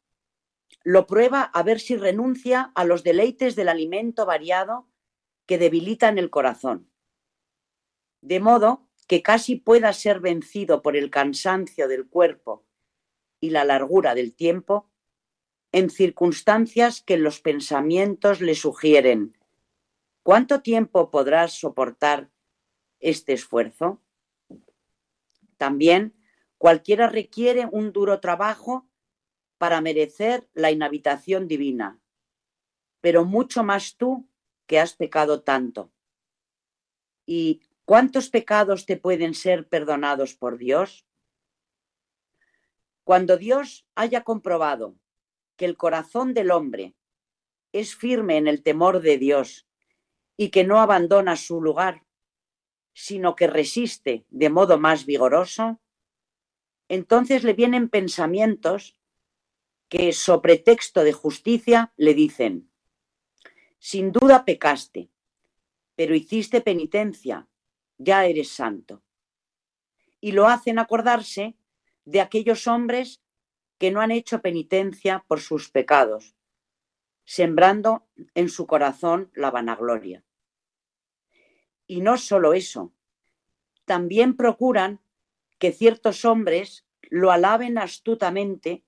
[0.84, 4.88] lo prueba a ver si renuncia a los deleites del alimento variado
[5.44, 6.88] que debilitan el corazón.
[8.20, 12.66] De modo que casi pueda ser vencido por el cansancio del cuerpo
[13.40, 14.90] y la largura del tiempo,
[15.72, 19.36] en circunstancias que los pensamientos le sugieren.
[20.22, 22.30] ¿Cuánto tiempo podrás soportar
[22.98, 24.02] este esfuerzo?
[25.56, 26.14] También
[26.58, 28.88] cualquiera requiere un duro trabajo
[29.58, 32.00] para merecer la inhabitación divina,
[33.00, 34.28] pero mucho más tú
[34.66, 35.92] que has pecado tanto.
[37.24, 41.06] ¿Y cuántos pecados te pueden ser perdonados por Dios?
[43.04, 44.96] Cuando Dios haya comprobado
[45.56, 46.94] que el corazón del hombre
[47.72, 49.66] es firme en el temor de Dios
[50.36, 52.04] y que no abandona su lugar,
[52.92, 55.80] sino que resiste de modo más vigoroso,
[56.88, 58.98] entonces le vienen pensamientos
[59.88, 62.68] que, sobre texto de justicia, le dicen,
[63.78, 65.08] sin duda pecaste,
[65.94, 67.48] pero hiciste penitencia,
[67.98, 69.02] ya eres santo.
[70.20, 71.56] Y lo hacen acordarse
[72.04, 73.22] de aquellos hombres
[73.78, 76.34] que no han hecho penitencia por sus pecados,
[77.24, 80.24] sembrando en su corazón la vanagloria.
[81.86, 82.92] Y no solo eso,
[83.84, 85.00] también procuran
[85.58, 88.84] que ciertos hombres lo alaben astutamente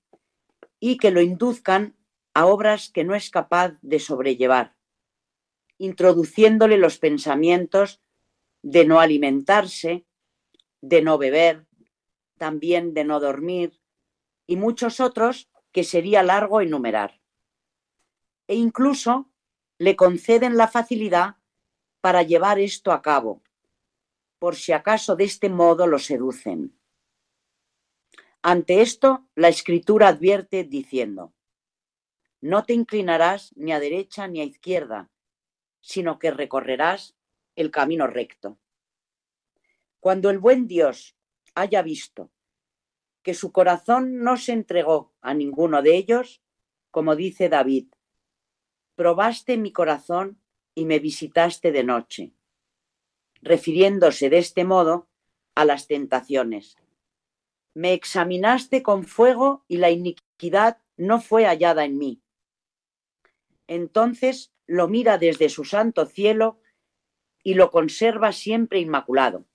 [0.80, 1.96] y que lo induzcan
[2.34, 4.76] a obras que no es capaz de sobrellevar,
[5.76, 8.00] introduciéndole los pensamientos
[8.62, 10.06] de no alimentarse,
[10.80, 11.66] de no beber,
[12.36, 13.80] también de no dormir,
[14.46, 17.20] y muchos otros que sería largo enumerar.
[18.46, 19.30] E incluso
[19.78, 21.36] le conceden la facilidad
[22.00, 23.42] para llevar esto a cabo,
[24.38, 26.78] por si acaso de este modo lo seducen.
[28.42, 31.34] Ante esto, la escritura advierte diciendo,
[32.40, 35.11] no te inclinarás ni a derecha ni a izquierda,
[35.80, 37.16] sino que recorrerás
[37.59, 38.56] el camino recto.
[39.98, 41.16] Cuando el buen Dios
[41.56, 42.30] haya visto
[43.22, 46.40] que su corazón no se entregó a ninguno de ellos,
[46.92, 47.88] como dice David,
[48.94, 50.40] probaste mi corazón
[50.76, 52.32] y me visitaste de noche,
[53.42, 55.09] refiriéndose de este modo
[55.56, 56.76] a las tentaciones.
[57.74, 62.22] Me examinaste con fuego y la iniquidad no fue hallada en mí.
[63.66, 66.61] Entonces lo mira desde su santo cielo
[67.43, 69.47] y lo conserva siempre inmaculado.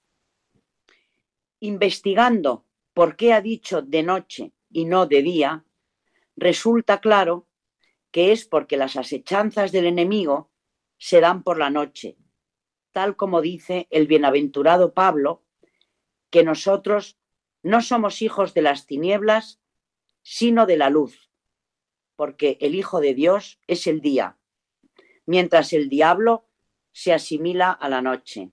[1.60, 5.66] Investigando por qué ha dicho de noche y no de día,
[6.36, 7.48] resulta claro
[8.12, 10.52] que es porque las asechanzas del enemigo
[10.98, 12.18] se dan por la noche,
[12.92, 15.44] tal como dice el bienaventurado Pablo,
[16.30, 17.18] que nosotros
[17.64, 19.60] no somos hijos de las tinieblas,
[20.22, 21.30] sino de la luz,
[22.16, 24.38] porque el Hijo de Dios es el día,
[25.26, 26.48] mientras el diablo
[26.94, 28.52] se asimila a la noche.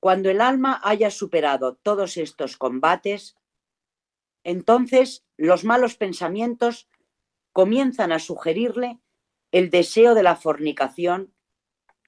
[0.00, 3.36] Cuando el alma haya superado todos estos combates,
[4.42, 6.88] entonces los malos pensamientos
[7.52, 8.98] comienzan a sugerirle
[9.52, 11.34] el deseo de la fornicación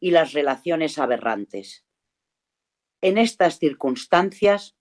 [0.01, 1.85] y las relaciones aberrantes.
[3.03, 4.77] En estas circunstancias,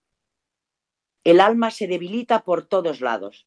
[1.24, 3.46] el alma se debilita por todos lados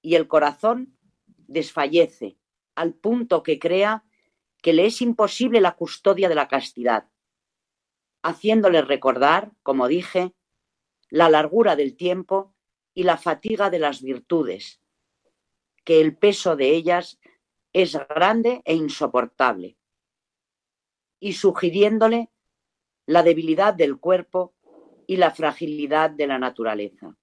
[0.00, 2.38] y el corazón desfallece
[2.74, 4.04] al punto que crea
[4.62, 7.08] que le es imposible la custodia de la castidad
[8.22, 10.32] haciéndole recordar, como dije,
[11.10, 12.54] la largura del tiempo
[12.94, 14.80] y la fatiga de las virtudes,
[15.84, 17.18] que el peso de ellas
[17.72, 19.76] es grande e insoportable,
[21.18, 22.30] y sugiriéndole
[23.06, 24.54] la debilidad del cuerpo
[25.06, 27.16] y la fragilidad de la naturaleza.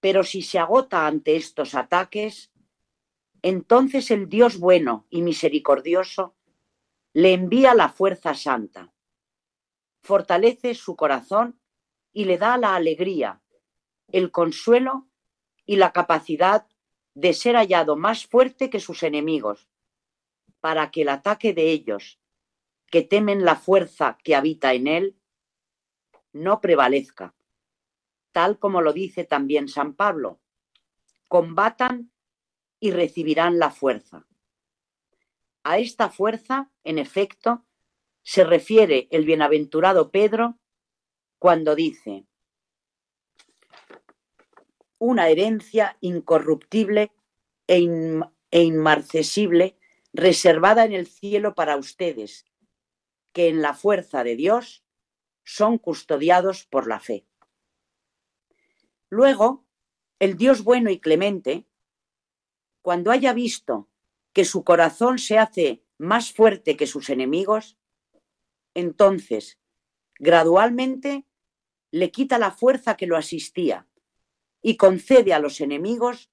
[0.00, 2.49] Pero si se agota ante estos ataques,
[3.42, 6.34] entonces el Dios bueno y misericordioso
[7.12, 8.92] le envía la fuerza santa,
[10.02, 11.60] fortalece su corazón
[12.12, 13.42] y le da la alegría,
[14.08, 15.08] el consuelo
[15.66, 16.66] y la capacidad
[17.14, 19.68] de ser hallado más fuerte que sus enemigos,
[20.60, 22.20] para que el ataque de ellos,
[22.86, 25.16] que temen la fuerza que habita en él,
[26.32, 27.34] no prevalezca,
[28.32, 30.40] tal como lo dice también San Pablo.
[31.28, 32.09] Combatan
[32.80, 34.26] y recibirán la fuerza.
[35.62, 37.66] A esta fuerza, en efecto,
[38.22, 40.58] se refiere el bienaventurado Pedro
[41.38, 42.26] cuando dice,
[44.98, 47.12] una herencia incorruptible
[47.66, 48.20] e,
[48.50, 49.78] e inmarcesible
[50.12, 52.46] reservada en el cielo para ustedes,
[53.32, 54.84] que en la fuerza de Dios
[55.44, 57.26] son custodiados por la fe.
[59.08, 59.64] Luego,
[60.18, 61.66] el Dios bueno y clemente,
[62.82, 63.88] cuando haya visto
[64.32, 67.76] que su corazón se hace más fuerte que sus enemigos,
[68.74, 69.58] entonces,
[70.18, 71.26] gradualmente,
[71.90, 73.86] le quita la fuerza que lo asistía
[74.62, 76.30] y concede a los enemigos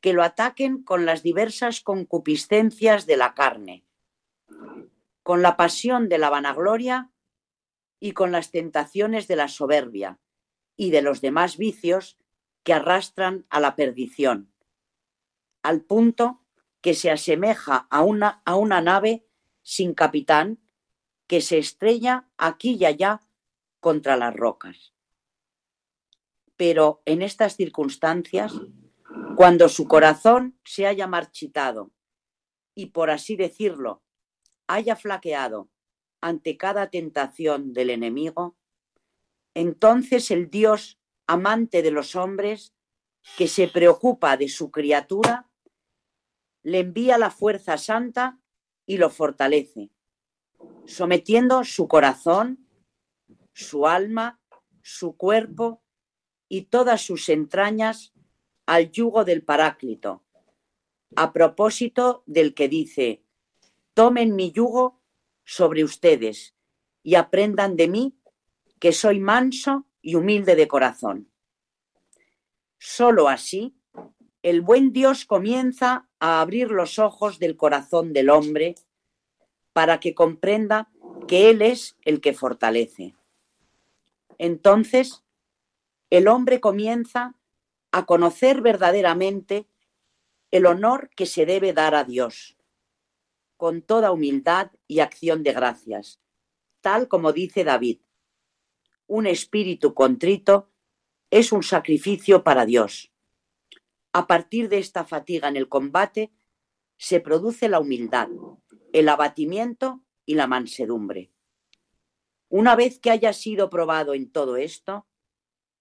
[0.00, 3.84] que lo ataquen con las diversas concupiscencias de la carne,
[5.22, 7.10] con la pasión de la vanagloria
[8.00, 10.20] y con las tentaciones de la soberbia
[10.76, 12.16] y de los demás vicios
[12.62, 14.52] que arrastran a la perdición,
[15.62, 16.44] al punto
[16.80, 19.26] que se asemeja a una, a una nave
[19.62, 20.60] sin capitán
[21.26, 23.20] que se estrella aquí y allá
[23.80, 24.94] contra las rocas.
[26.56, 28.52] Pero en estas circunstancias,
[29.36, 31.92] cuando su corazón se haya marchitado
[32.74, 34.02] y, por así decirlo,
[34.66, 35.68] haya flaqueado
[36.20, 38.56] ante cada tentación del enemigo,
[39.54, 42.74] entonces el Dios amante de los hombres,
[43.36, 45.47] que se preocupa de su criatura,
[46.62, 48.40] le envía la fuerza santa
[48.86, 49.90] y lo fortalece,
[50.86, 52.66] sometiendo su corazón,
[53.52, 54.40] su alma,
[54.82, 55.82] su cuerpo
[56.48, 58.12] y todas sus entrañas
[58.66, 60.24] al yugo del Paráclito,
[61.16, 63.22] a propósito del que dice,
[63.94, 65.00] tomen mi yugo
[65.44, 66.54] sobre ustedes
[67.02, 68.18] y aprendan de mí
[68.78, 71.30] que soy manso y humilde de corazón.
[72.78, 73.76] Solo así,
[74.42, 78.74] el buen Dios comienza a abrir los ojos del corazón del hombre
[79.72, 80.90] para que comprenda
[81.26, 83.14] que Él es el que fortalece.
[84.38, 85.24] Entonces,
[86.10, 87.34] el hombre comienza
[87.92, 89.66] a conocer verdaderamente
[90.50, 92.56] el honor que se debe dar a Dios,
[93.56, 96.20] con toda humildad y acción de gracias,
[96.80, 98.00] tal como dice David.
[99.06, 100.70] Un espíritu contrito
[101.30, 103.12] es un sacrificio para Dios.
[104.18, 106.32] A partir de esta fatiga en el combate
[106.96, 108.26] se produce la humildad,
[108.92, 111.30] el abatimiento y la mansedumbre.
[112.48, 115.06] Una vez que haya sido probado en todo esto,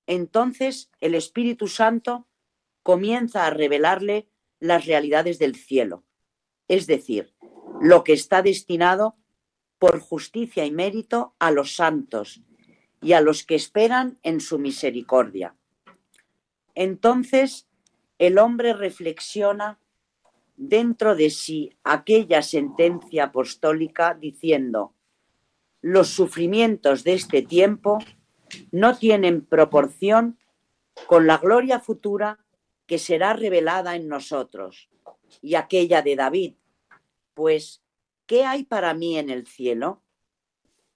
[0.06, 2.28] entonces el Espíritu Santo
[2.84, 4.30] comienza a revelarle
[4.60, 6.04] las realidades del cielo,
[6.68, 7.34] es decir,
[7.82, 9.18] lo que está destinado
[9.80, 12.44] por justicia y mérito a los santos
[13.02, 15.56] y a los que esperan en su misericordia.
[16.76, 17.67] Entonces
[18.20, 19.80] el hombre reflexiona
[20.56, 24.96] dentro de sí aquella sentencia apostólica diciendo,
[25.82, 28.00] los sufrimientos de este tiempo
[28.72, 30.40] no tienen proporción
[31.06, 32.44] con la gloria futura
[32.88, 34.90] que será revelada en nosotros
[35.42, 36.54] y aquella de David,
[37.34, 37.84] pues,
[38.26, 40.04] ¿qué hay para mí en el cielo?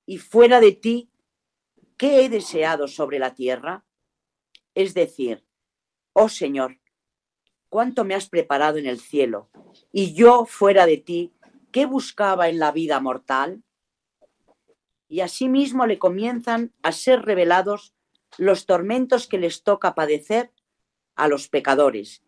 [0.05, 1.11] Y fuera de ti,
[1.97, 3.85] ¿qué he deseado sobre la tierra?
[4.73, 5.45] Es decir,
[6.13, 6.80] oh Señor,
[7.71, 9.49] cuánto me has preparado en el cielo,
[9.91, 11.33] y yo fuera de ti,
[11.71, 13.63] ¿qué buscaba en la vida mortal?
[15.11, 17.93] y asimismo le comienzan a ser revelados
[18.37, 20.53] los tormentos que les toca padecer
[21.15, 22.23] a los pecadores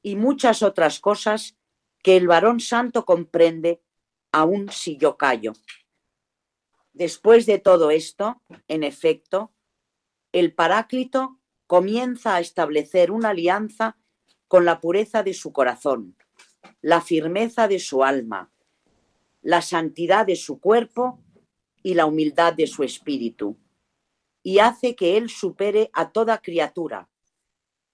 [0.00, 1.58] y muchas otras cosas
[2.02, 3.82] que el varón santo comprende
[4.32, 5.52] aun si yo callo.
[6.94, 9.52] Después de todo esto, en efecto,
[10.32, 13.98] el Paráclito comienza a establecer una alianza
[14.48, 16.16] con la pureza de su corazón,
[16.80, 18.52] la firmeza de su alma,
[19.42, 21.20] la santidad de su cuerpo
[21.82, 23.58] y la humildad de su espíritu,
[24.42, 27.08] y hace que él supere a toda criatura,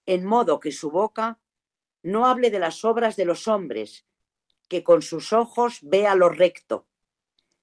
[0.05, 1.39] en modo que su boca
[2.03, 4.05] no hable de las obras de los hombres,
[4.67, 6.87] que con sus ojos vea lo recto,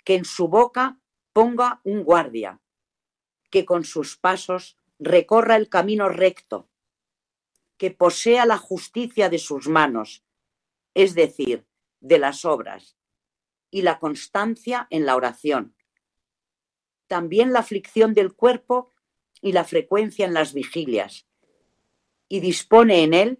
[0.05, 0.99] que en su boca
[1.32, 2.61] ponga un guardia,
[3.51, 6.69] que con sus pasos recorra el camino recto,
[7.80, 10.22] que posea la justicia de sus manos,
[10.92, 11.64] es decir,
[12.00, 12.98] de las obras,
[13.70, 15.74] y la constancia en la oración,
[17.06, 18.90] también la aflicción del cuerpo
[19.40, 21.26] y la frecuencia en las vigilias,
[22.28, 23.38] y dispone en él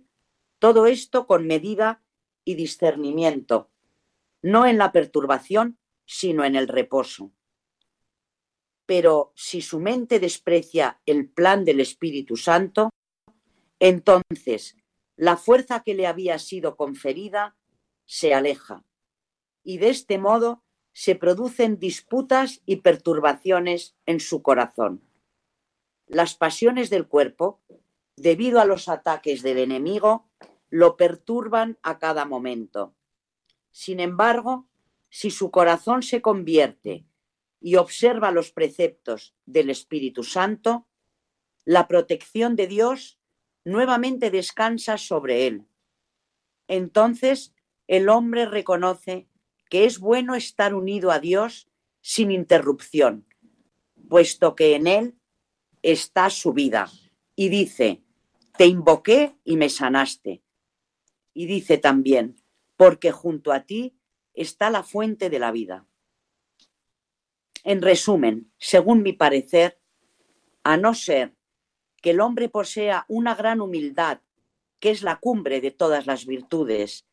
[0.59, 2.03] todo esto con medida
[2.43, 3.71] y discernimiento,
[4.41, 7.31] no en la perturbación, sino en el reposo.
[8.87, 12.89] Pero si su mente desprecia el plan del Espíritu Santo,
[13.81, 14.77] entonces
[15.17, 17.57] la fuerza que le había sido conferida
[18.07, 18.85] se aleja,
[19.63, 20.63] y de este modo
[20.93, 25.03] se producen disputas y perturbaciones en su corazón.
[26.07, 27.61] Las pasiones del cuerpo,
[28.17, 30.29] debido a los ataques del enemigo,
[30.69, 32.95] lo perturban a cada momento.
[33.71, 34.69] Sin embargo,
[35.09, 37.05] si su corazón se convierte
[37.61, 40.89] y observa los preceptos del Espíritu Santo,
[41.65, 43.20] la protección de Dios
[43.65, 45.67] nuevamente descansa sobre él.
[46.69, 47.55] Entonces
[47.87, 49.29] el hombre reconoce
[49.69, 51.69] que es bueno estar unido a Dios
[52.01, 53.27] sin interrupción,
[54.09, 55.19] puesto que en él
[55.83, 56.91] está su vida.
[57.37, 58.03] Y dice,
[58.57, 60.43] te invoqué y me sanaste.
[61.33, 62.37] Y dice también,
[62.77, 63.97] porque junto a ti
[64.35, 65.87] está la fuente de la vida.
[67.65, 69.81] En resumen, según mi parecer,
[70.65, 71.35] a no ser
[72.01, 74.21] que el hombre posea una gran humildad,
[74.79, 77.07] que es la cumbre de todas las virtudes,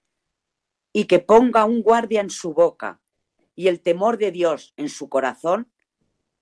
[0.93, 3.01] y que ponga un guardia en su boca
[3.55, 5.71] y el temor de Dios en su corazón,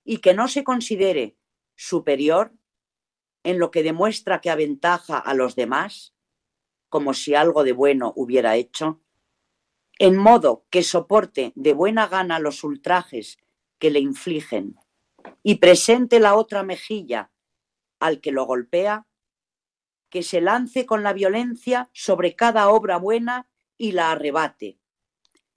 [0.04, 1.36] y que no se considere
[1.74, 2.52] superior
[3.42, 6.14] en lo que demuestra que aventaja a los demás,
[6.88, 9.00] como si algo de bueno hubiera hecho,
[9.98, 13.38] en modo que soporte de buena gana los ultrajes
[13.78, 14.76] que le infligen
[15.42, 17.30] y presente la otra mejilla
[17.98, 19.06] al que lo golpea,
[20.08, 24.78] que se lance con la violencia sobre cada obra buena y la arrebate,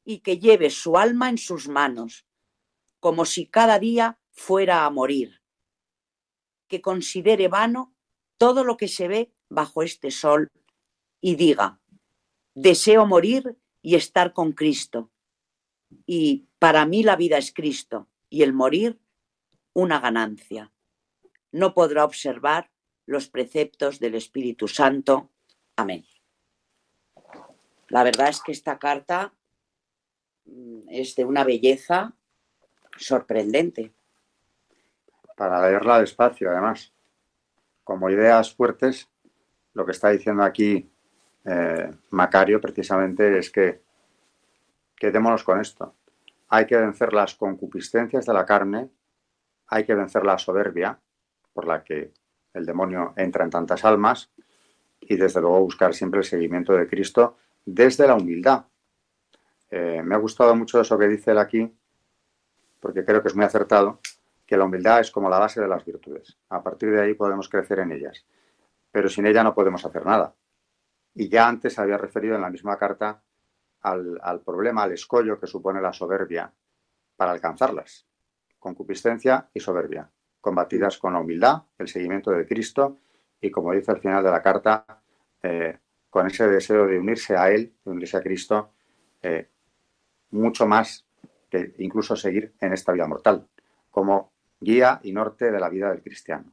[0.04, 2.26] y que lleve su alma en sus manos,
[3.00, 5.42] como si cada día fuera a morir,
[6.68, 7.94] que considere vano
[8.38, 10.50] todo lo que se ve bajo este sol
[11.22, 11.80] y diga,
[12.54, 15.12] deseo morir y estar con Cristo.
[16.06, 19.00] Y para mí la vida es Cristo y el morir
[19.74, 20.72] una ganancia
[21.52, 22.70] no podrá observar
[23.06, 25.30] los preceptos del Espíritu Santo.
[25.76, 26.06] Amén.
[27.88, 29.34] La verdad es que esta carta
[30.46, 32.14] mm, es de una belleza
[32.98, 33.92] sorprendente.
[35.36, 36.94] Para leerla despacio, además.
[37.84, 39.10] Como ideas fuertes,
[39.74, 40.92] lo que está diciendo aquí
[41.46, 43.82] eh, Macario precisamente es que
[44.96, 45.96] quedémonos con esto.
[46.50, 48.90] Hay que vencer las concupiscencias de la carne,
[49.68, 51.00] hay que vencer la soberbia,
[51.60, 52.14] por la que
[52.54, 54.32] el demonio entra en tantas almas
[55.02, 57.36] y desde luego buscar siempre el seguimiento de Cristo
[57.66, 58.64] desde la humildad.
[59.70, 61.70] Eh, me ha gustado mucho eso que dice él aquí,
[62.80, 64.00] porque creo que es muy acertado,
[64.46, 66.38] que la humildad es como la base de las virtudes.
[66.48, 68.26] A partir de ahí podemos crecer en ellas,
[68.90, 70.34] pero sin ella no podemos hacer nada.
[71.14, 73.22] Y ya antes había referido en la misma carta
[73.82, 76.54] al, al problema, al escollo que supone la soberbia
[77.18, 78.08] para alcanzarlas,
[78.60, 80.10] concupiscencia y soberbia
[80.42, 82.98] combatidas con la humildad, el seguimiento de Cristo
[83.42, 84.86] y, como dice al final de la carta,
[85.44, 85.78] eh,
[86.10, 88.72] con ese deseo de unirse a Él, de unirse a Cristo,
[89.22, 89.50] eh,
[90.32, 91.06] mucho más
[91.50, 93.48] que incluso seguir en esta vida mortal,
[93.90, 96.52] como guía y norte de la vida del cristiano.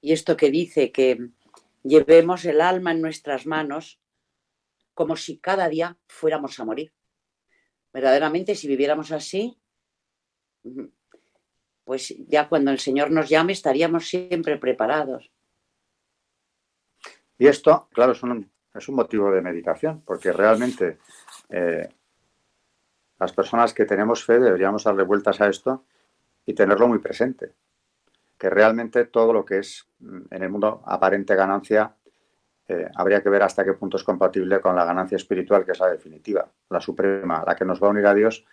[0.00, 1.30] Y esto que dice que
[1.82, 4.00] llevemos el alma en nuestras manos
[4.94, 6.92] como si cada día fuéramos a morir.
[7.92, 9.58] Verdaderamente, si viviéramos así,
[11.86, 15.30] pues ya cuando el Señor nos llame estaríamos siempre preparados.
[17.38, 18.50] Y esto, claro, es un,
[18.88, 20.98] motivo de meditación, porque realmente
[21.48, 21.88] eh,
[23.20, 25.84] las personas que tenemos fe deberíamos darle vueltas a esto
[26.44, 27.52] y tenerlo muy presente.
[28.36, 31.94] Que realmente todo lo que es mm, en el mundo aparente ganancia
[32.66, 35.78] eh, habría que ver hasta qué punto es compatible con la ganancia espiritual, que es
[35.78, 38.44] la definitiva, la suprema, la que nos va a unir a Dios,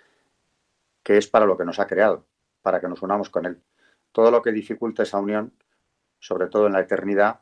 [1.02, 2.28] que es para lo que nos ha creado
[2.64, 3.62] para que nos unamos con Él.
[4.12, 5.54] Todo lo que dificulte esa unión,
[6.18, 7.42] sobre todo en la eternidad,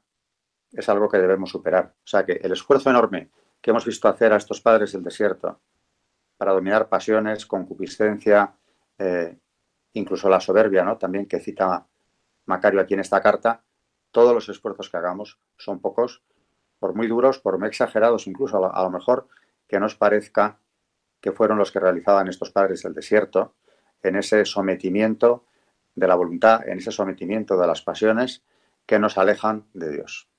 [0.74, 1.94] es algo que debemos superar.
[2.04, 3.30] O sea que el esfuerzo enorme
[3.62, 5.62] que hemos visto hacer a estos padres del desierto
[6.38, 8.56] para dominar pasiones, concupiscencia,
[8.98, 9.38] eh,
[9.94, 10.98] incluso la soberbia, ¿no?
[10.98, 11.86] También que cita
[12.46, 13.64] Macario aquí en esta carta,
[14.12, 16.24] todos los esfuerzos que hagamos son pocos,
[16.80, 19.28] por muy duros, por muy exagerados, incluso a lo mejor
[19.68, 20.58] que nos parezca
[21.22, 23.54] que fueron los que realizaban estos padres del desierto,
[24.04, 25.46] en ese sometimiento
[25.96, 28.44] de la voluntad, en ese sometimiento de las pasiones
[28.86, 30.30] que nos alejan de Dios.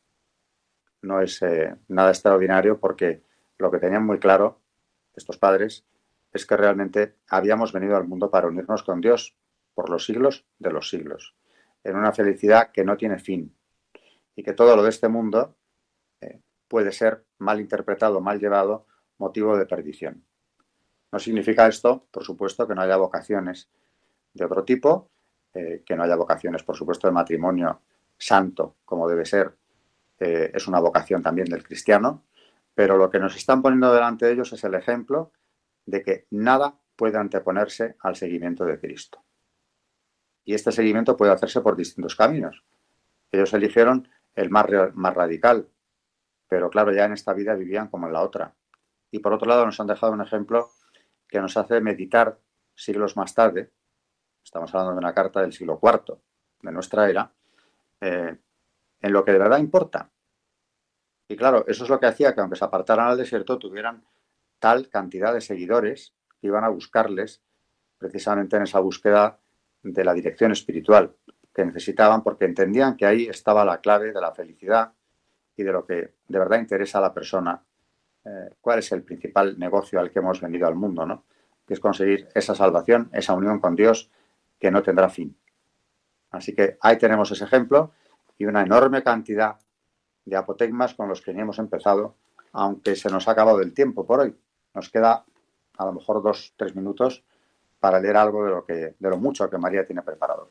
[1.02, 3.22] No es eh, nada extraordinario porque
[3.58, 4.60] lo que tenían muy claro
[5.14, 5.84] estos padres
[6.32, 9.36] es que realmente habíamos venido al mundo para unirnos con Dios
[9.74, 11.34] por los siglos de los siglos,
[11.84, 13.54] en una felicidad que no tiene fin
[14.34, 15.56] y que todo lo de este mundo
[16.20, 18.86] eh, puede ser mal interpretado, mal llevado,
[19.18, 20.24] motivo de perdición.
[21.12, 23.68] No significa esto, por supuesto, que no haya vocaciones
[24.32, 25.10] de otro tipo,
[25.52, 27.82] eh, que no haya vocaciones, por supuesto, de matrimonio
[28.16, 29.54] santo, como debe ser.
[30.18, 32.22] Eh, es una vocación también del cristiano,
[32.74, 35.32] pero lo que nos están poniendo delante de ellos es el ejemplo
[35.84, 39.22] de que nada puede anteponerse al seguimiento de Cristo.
[40.44, 42.64] Y este seguimiento puede hacerse por distintos caminos.
[43.30, 45.68] Ellos eligieron el más, más radical,
[46.48, 48.54] pero claro, ya en esta vida vivían como en la otra.
[49.10, 50.70] Y por otro lado nos han dejado un ejemplo
[51.32, 52.38] que nos hace meditar
[52.74, 53.70] siglos más tarde,
[54.44, 56.18] estamos hablando de una carta del siglo IV
[56.60, 57.32] de nuestra era,
[58.02, 58.36] eh,
[59.00, 60.10] en lo que de verdad importa.
[61.26, 64.04] Y claro, eso es lo que hacía que aunque se apartaran al desierto tuvieran
[64.58, 67.40] tal cantidad de seguidores que iban a buscarles
[67.96, 69.38] precisamente en esa búsqueda
[69.82, 71.16] de la dirección espiritual
[71.54, 74.92] que necesitaban porque entendían que ahí estaba la clave de la felicidad
[75.56, 77.64] y de lo que de verdad interesa a la persona,
[78.24, 81.24] eh, cuál es el principal negocio al que hemos venido al mundo, ¿no?
[81.66, 84.10] que es conseguir esa salvación, esa unión con Dios
[84.58, 85.36] que no tendrá fin.
[86.30, 87.92] Así que ahí tenemos ese ejemplo
[88.38, 89.58] y una enorme cantidad
[90.24, 92.16] de apotegmas con los que hemos empezado,
[92.52, 94.34] aunque se nos ha acabado el tiempo por hoy.
[94.74, 95.24] Nos queda
[95.76, 97.24] a lo mejor dos, tres minutos
[97.80, 100.50] para leer algo de lo, que, de lo mucho que María tiene preparado.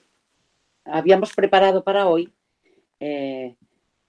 [0.85, 2.33] Habíamos preparado para hoy
[2.99, 3.55] eh,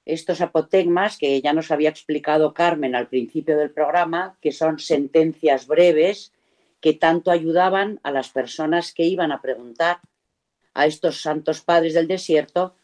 [0.04, 5.66] estos apotegmas que ya nos había explicado Carmen al principio del programa, que son sentencias
[5.66, 6.32] breves
[6.80, 10.00] que tanto ayudaban a las personas que iban a preguntar
[10.74, 12.74] a estos santos padres del desierto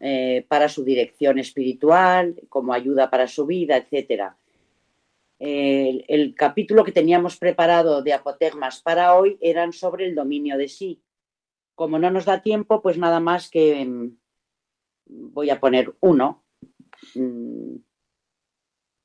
[0.00, 4.32] eh, para su dirección espiritual, como ayuda para su vida, etc.
[5.38, 11.00] el, capítulo que teníamos preparado de apotegmas para hoy eran sobre el dominio de sí.
[11.74, 14.16] Como no nos da tiempo, pues nada más que mm,
[15.06, 16.45] voy a poner uno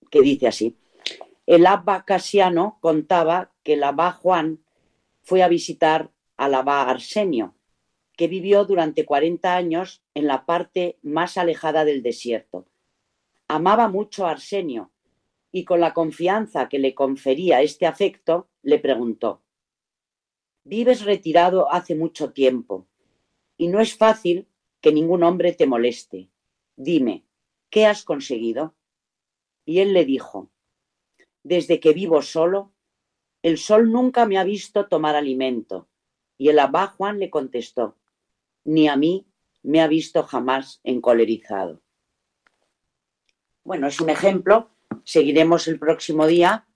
[0.10, 0.78] que dice así.
[1.46, 4.64] El abba Casiano contaba que el abba Juan
[5.22, 7.56] fue a visitar al abba Arsenio,
[8.16, 12.68] que vivió durante 40 años en la parte más alejada del desierto.
[13.48, 14.92] Amaba mucho a Arsenio
[15.52, 19.42] y con la confianza que le confería este afecto, le preguntó,
[20.64, 22.88] Vives retirado hace mucho tiempo
[23.58, 24.48] y no es fácil
[24.80, 26.30] que ningún hombre te moleste.
[26.76, 27.26] Dime,
[27.72, 28.76] ¿qué has conseguido?
[29.66, 30.52] Y él le dijo,
[31.42, 32.72] Desde que vivo solo,
[33.42, 35.88] el sol nunca me ha visto tomar alimento.
[36.38, 37.98] Y el abá Juan le contestó,
[38.64, 39.26] ni a mí
[39.64, 41.82] me ha visto jamás encolerizado.
[43.64, 44.70] Bueno, es un ejemplo.
[45.04, 46.68] Seguiremos el próximo día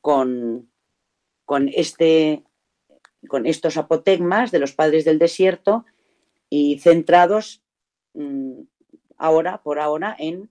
[0.00, 0.70] con,
[1.44, 2.44] con, este,
[3.28, 5.84] con estos apotegmas de los padres del desierto
[6.48, 7.62] y centrados
[8.14, 8.62] mm,
[9.20, 10.50] ahora, por ahora, en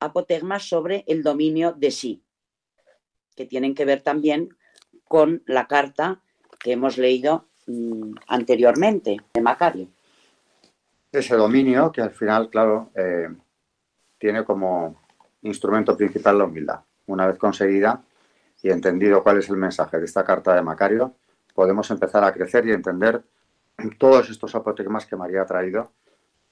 [0.00, 2.22] apotegmas sobre el dominio de sí,
[3.36, 4.56] que tienen que ver también
[5.04, 6.20] con la carta
[6.58, 9.88] que hemos leído mm, anteriormente de Macario
[11.12, 13.28] ese dominio que al final, claro, eh,
[14.18, 15.00] tiene como
[15.42, 16.80] instrumento principal la humildad.
[17.06, 18.02] Una vez conseguida
[18.62, 21.14] y entendido cuál es el mensaje de esta carta de Macario,
[21.54, 23.22] podemos empezar a crecer y entender
[23.98, 25.92] todos estos apotegmas que María ha traído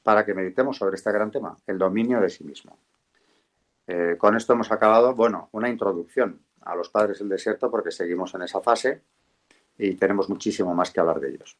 [0.06, 2.78] para que meditemos sobre este gran tema, el dominio de sí mismo.
[3.88, 8.32] Eh, con esto hemos acabado, bueno, una introducción a los padres del desierto porque seguimos
[8.36, 9.02] en esa fase
[9.76, 11.58] y tenemos muchísimo más que hablar de ellos.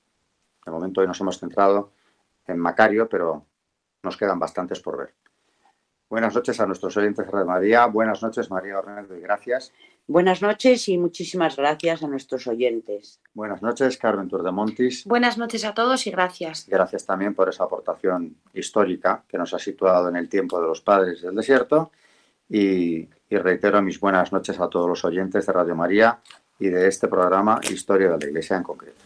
[0.64, 1.90] De momento hoy nos hemos centrado
[2.47, 3.44] en Macario, pero
[4.05, 5.12] nos quedan bastantes por ver.
[6.09, 7.86] Buenas noches a nuestros oyentes de María.
[7.86, 9.72] Buenas noches, María Ornedo, y gracias.
[10.07, 13.20] Buenas noches y muchísimas gracias a nuestros oyentes.
[13.34, 15.04] Buenas noches, Carmen Turdemontis.
[15.04, 16.66] Buenas noches a todos y gracias.
[16.68, 20.80] Gracias también por esa aportación histórica que nos ha situado en el tiempo de los
[20.80, 21.90] padres del desierto.
[22.48, 26.20] Y, y reitero mis buenas noches a todos los oyentes de Radio María
[26.61, 29.05] y de este programa Historia de la Iglesia en concreto.